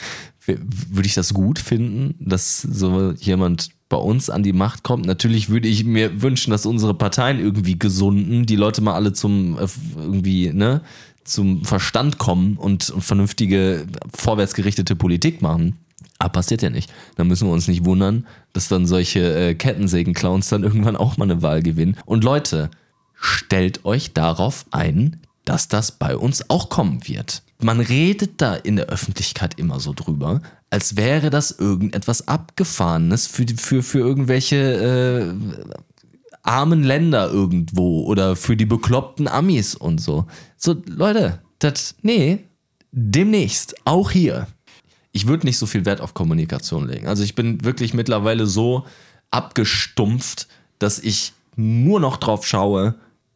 [0.47, 5.05] würde ich das gut finden, dass so jemand bei uns an die Macht kommt?
[5.05, 9.59] Natürlich würde ich mir wünschen, dass unsere Parteien irgendwie gesunden, die Leute mal alle zum
[9.59, 10.81] äh, irgendwie, ne,
[11.23, 13.85] zum Verstand kommen und, und vernünftige,
[14.15, 15.77] vorwärtsgerichtete Politik machen.
[16.17, 16.91] Aber passiert ja nicht.
[17.15, 21.25] Da müssen wir uns nicht wundern, dass dann solche äh, Kettensägen-Clowns dann irgendwann auch mal
[21.25, 21.97] eine Wahl gewinnen.
[22.05, 22.69] Und Leute,
[23.13, 27.43] stellt euch darauf ein, dass das bei uns auch kommen wird.
[27.61, 33.45] Man redet da in der Öffentlichkeit immer so drüber, als wäre das irgendetwas Abgefahrenes für,
[33.55, 35.65] für, für irgendwelche äh,
[36.43, 40.25] armen Länder irgendwo oder für die bekloppten Amis und so.
[40.57, 42.45] So, Leute, das, nee,
[42.91, 44.47] demnächst, auch hier.
[45.15, 47.07] Ich würde nicht so viel Wert auf Kommunikation legen.
[47.07, 48.85] Also ich bin wirklich mittlerweile so
[49.31, 52.95] abgestumpft, dass ich nur noch drauf schaue,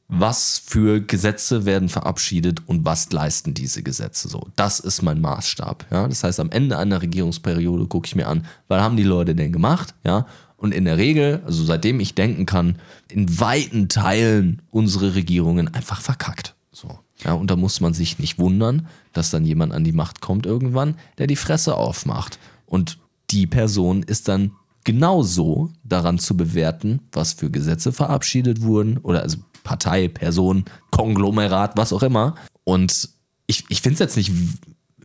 [0.09, 4.49] was für Gesetze werden verabschiedet und was leisten diese Gesetze so.
[4.57, 5.85] Das ist mein Maßstab.
[5.89, 6.05] Ja?
[6.09, 9.53] Das heißt, am Ende einer Regierungsperiode gucke ich mir an, was haben die Leute denn
[9.53, 9.95] gemacht?
[10.03, 10.25] Ja?
[10.57, 12.75] Und in der Regel, also seitdem ich denken kann,
[13.09, 16.55] in weiten Teilen unsere Regierungen einfach verkackt.
[16.73, 16.99] So.
[17.23, 20.45] Ja, und da muss man sich nicht wundern, dass dann jemand an die Macht kommt
[20.45, 22.39] irgendwann, der die Fresse aufmacht.
[22.65, 22.99] Und
[23.31, 24.51] die Person ist dann
[24.83, 31.93] genauso daran zu bewerten, was für Gesetze verabschiedet wurden oder also Partei, Person, Konglomerat, was
[31.93, 32.35] auch immer.
[32.63, 33.09] Und
[33.45, 34.31] ich, ich finde es jetzt nicht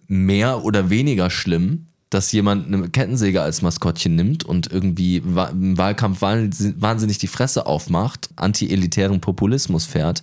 [0.07, 6.23] mehr oder weniger schlimm, dass jemand eine Kettensäge als Maskottchen nimmt und irgendwie im Wahlkampf
[6.23, 10.23] wahnsinn- wahnsinnig die Fresse aufmacht, anti-elitären Populismus fährt,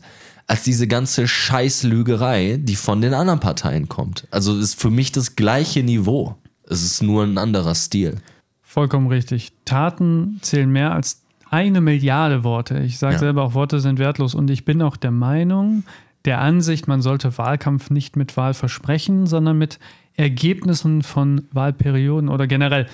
[0.51, 4.27] als diese ganze Scheißlügerei, die von den anderen Parteien kommt.
[4.31, 6.35] Also ist für mich das gleiche Niveau.
[6.67, 8.17] Es ist nur ein anderer Stil.
[8.61, 9.53] Vollkommen richtig.
[9.63, 12.79] Taten zählen mehr als eine Milliarde Worte.
[12.79, 13.19] Ich sage Ja.
[13.19, 14.35] selber auch, Worte sind wertlos.
[14.35, 15.83] Und ich bin auch der Meinung,
[16.25, 19.79] der Ansicht, man sollte Wahlkampf nicht mit Wahlversprechen, sondern mit
[20.17, 22.87] Ergebnissen von Wahlperioden oder generell.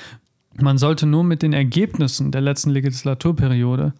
[0.61, 3.93] Man sollte nur mit den Ergebnissen der letzten Legislaturperiode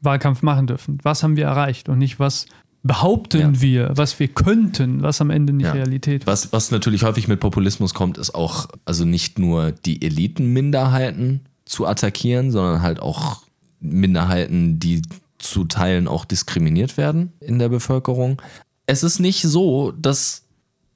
[0.00, 0.98] Wahlkampf machen dürfen.
[1.04, 2.46] Was haben wir erreicht und nicht, was
[2.84, 3.60] behaupten Ja.
[3.60, 5.72] wir, was wir könnten, was am Ende nicht Ja.
[5.72, 6.26] Realität.
[6.26, 11.86] Was, was natürlich häufig mit Populismus kommt, ist auch, also nicht nur die Elitenminderheiten zu
[11.86, 13.42] attackieren, sondern halt auch
[13.80, 15.02] Minderheiten, die
[15.38, 18.40] zu Teilen auch diskriminiert werden in der Bevölkerung.
[18.86, 20.42] Es ist nicht so, dass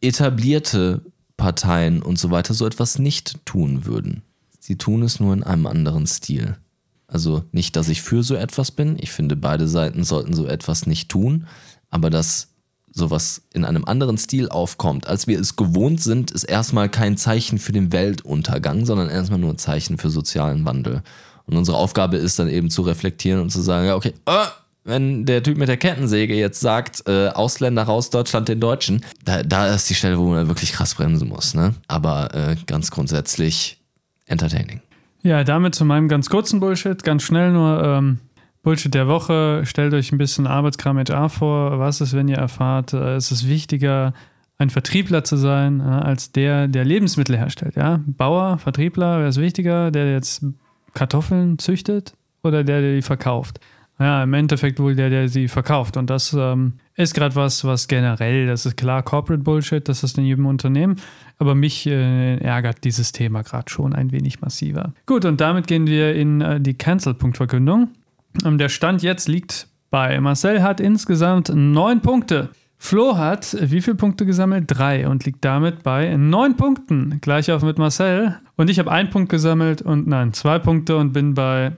[0.03, 1.03] etablierte
[1.37, 4.23] Parteien und so weiter so etwas nicht tun würden.
[4.61, 6.57] Sie tun es nur in einem anderen Stil.
[7.07, 8.97] Also nicht, dass ich für so etwas bin.
[9.01, 11.47] Ich finde, beide Seiten sollten so etwas nicht tun.
[11.91, 12.49] Aber dass
[12.93, 17.59] sowas in einem anderen Stil aufkommt, als wir es gewohnt sind, ist erstmal kein Zeichen
[17.59, 21.03] für den Weltuntergang, sondern erstmal nur ein Zeichen für sozialen Wandel.
[21.47, 24.47] Und unsere Aufgabe ist dann eben zu reflektieren und zu sagen, ja, okay, äh,
[24.85, 29.43] wenn der Typ mit der Kettensäge jetzt sagt, äh, Ausländer raus, Deutschland den Deutschen, da,
[29.43, 31.55] da ist die Stelle, wo man wirklich krass bremsen muss.
[31.55, 31.75] Ne?
[31.89, 33.79] Aber äh, ganz grundsätzlich
[34.27, 34.81] entertaining.
[35.23, 37.03] Ja, damit zu meinem ganz kurzen Bullshit.
[37.03, 38.19] Ganz schnell nur ähm,
[38.69, 39.63] Bullshit der Woche.
[39.65, 41.79] Stellt euch ein bisschen Arbeitskram HR vor.
[41.79, 44.13] Was ist, wenn ihr erfahrt, äh, es ist wichtiger,
[44.59, 47.77] ein Vertriebler zu sein, als der, der Lebensmittel herstellt.
[47.77, 48.01] Ja?
[48.07, 49.91] Bauer, Vertriebler, wer ist wichtiger?
[49.91, 50.45] Der, der jetzt
[50.93, 52.13] Kartoffeln züchtet
[52.43, 53.59] oder der, der die verkauft?
[53.99, 55.97] Ja, im Endeffekt wohl der, der sie verkauft.
[55.97, 60.19] Und das ähm, ist gerade was, was generell, das ist klar Corporate Bullshit, das ist
[60.19, 60.97] in jedem Unternehmen.
[61.39, 64.93] Aber mich äh, ärgert dieses Thema gerade schon ein wenig massiver.
[65.07, 67.89] Gut, und damit gehen wir in äh, die Cancel-Punktverkündung.
[68.45, 72.51] Ähm, der Stand jetzt liegt bei Marcel hat insgesamt neun Punkte.
[72.77, 74.65] Flo hat wie viele Punkte gesammelt?
[74.69, 77.19] Drei und liegt damit bei neun Punkten.
[77.21, 78.37] Gleich auf mit Marcel.
[78.57, 81.73] Und ich habe einen Punkt gesammelt und nein, zwei Punkte und bin bei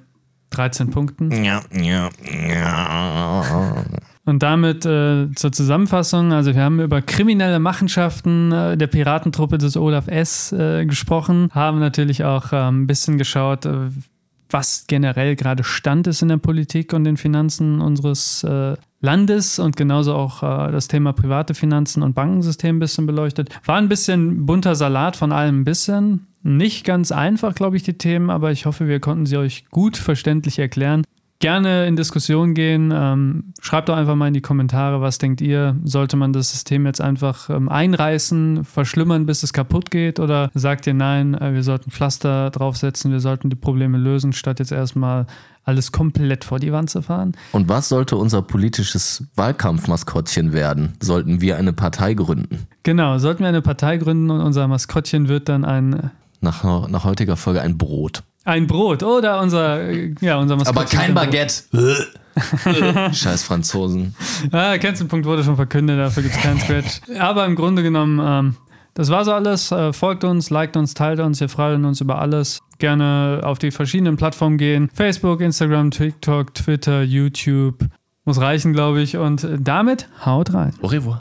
[0.51, 1.45] 13 Punkten.
[1.45, 2.11] Ja, ja,
[2.49, 3.85] ja.
[4.27, 9.77] Und damit äh, zur Zusammenfassung, also wir haben über kriminelle Machenschaften äh, der Piratentruppe des
[9.77, 10.53] Olaf S.
[10.53, 13.89] Äh, gesprochen, haben natürlich auch äh, ein bisschen geschaut, äh,
[14.53, 19.77] was generell gerade Stand ist in der Politik und den Finanzen unseres äh, Landes und
[19.77, 23.49] genauso auch äh, das Thema private Finanzen und Bankensystem ein bisschen beleuchtet.
[23.65, 26.27] War ein bisschen bunter Salat von allem ein bisschen.
[26.43, 29.97] Nicht ganz einfach, glaube ich, die Themen, aber ich hoffe, wir konnten sie euch gut
[29.97, 31.05] verständlich erklären.
[31.41, 32.93] Gerne in Diskussion gehen.
[32.95, 35.75] Ähm, schreibt doch einfach mal in die Kommentare, was denkt ihr?
[35.85, 40.21] Sollte man das System jetzt einfach ähm, einreißen, verschlimmern, bis es kaputt geht?
[40.21, 44.59] Oder sagt ihr nein, äh, wir sollten Pflaster draufsetzen, wir sollten die Probleme lösen, statt
[44.59, 45.27] jetzt erstmal
[45.65, 47.33] alles komplett vor die Wand zu fahren?
[47.53, 50.93] Und was sollte unser politisches Wahlkampfmaskottchen werden?
[51.01, 52.67] Sollten wir eine Partei gründen?
[52.83, 56.11] Genau, sollten wir eine Partei gründen und unser Maskottchen wird dann ein,
[56.43, 58.25] Nach, nach heutiger Folge ein Brot.
[58.45, 61.15] Ein Brot oder unser, äh, ja, unser Maskottchen.
[61.15, 61.65] Baguette.
[63.13, 64.15] Scheiß Franzosen.
[64.53, 67.01] Ah, Cancel-Punkt wurde schon verkündet, dafür gibt es keinen Scratch.
[67.19, 68.57] Aber im Grunde genommen, ähm,
[68.95, 69.71] das war so alles.
[69.73, 72.61] Äh, folgt uns, liked uns, teilt uns, wir freuen uns über alles.
[72.79, 74.91] Gerne auf die verschiedenen Plattformen gehen.
[74.95, 77.87] Facebook, Instagram, TikTok, Twitter, YouTube.
[78.25, 79.17] Muss reichen, glaube ich.
[79.17, 80.73] Und damit haut rein.
[80.83, 81.21] Au revoir.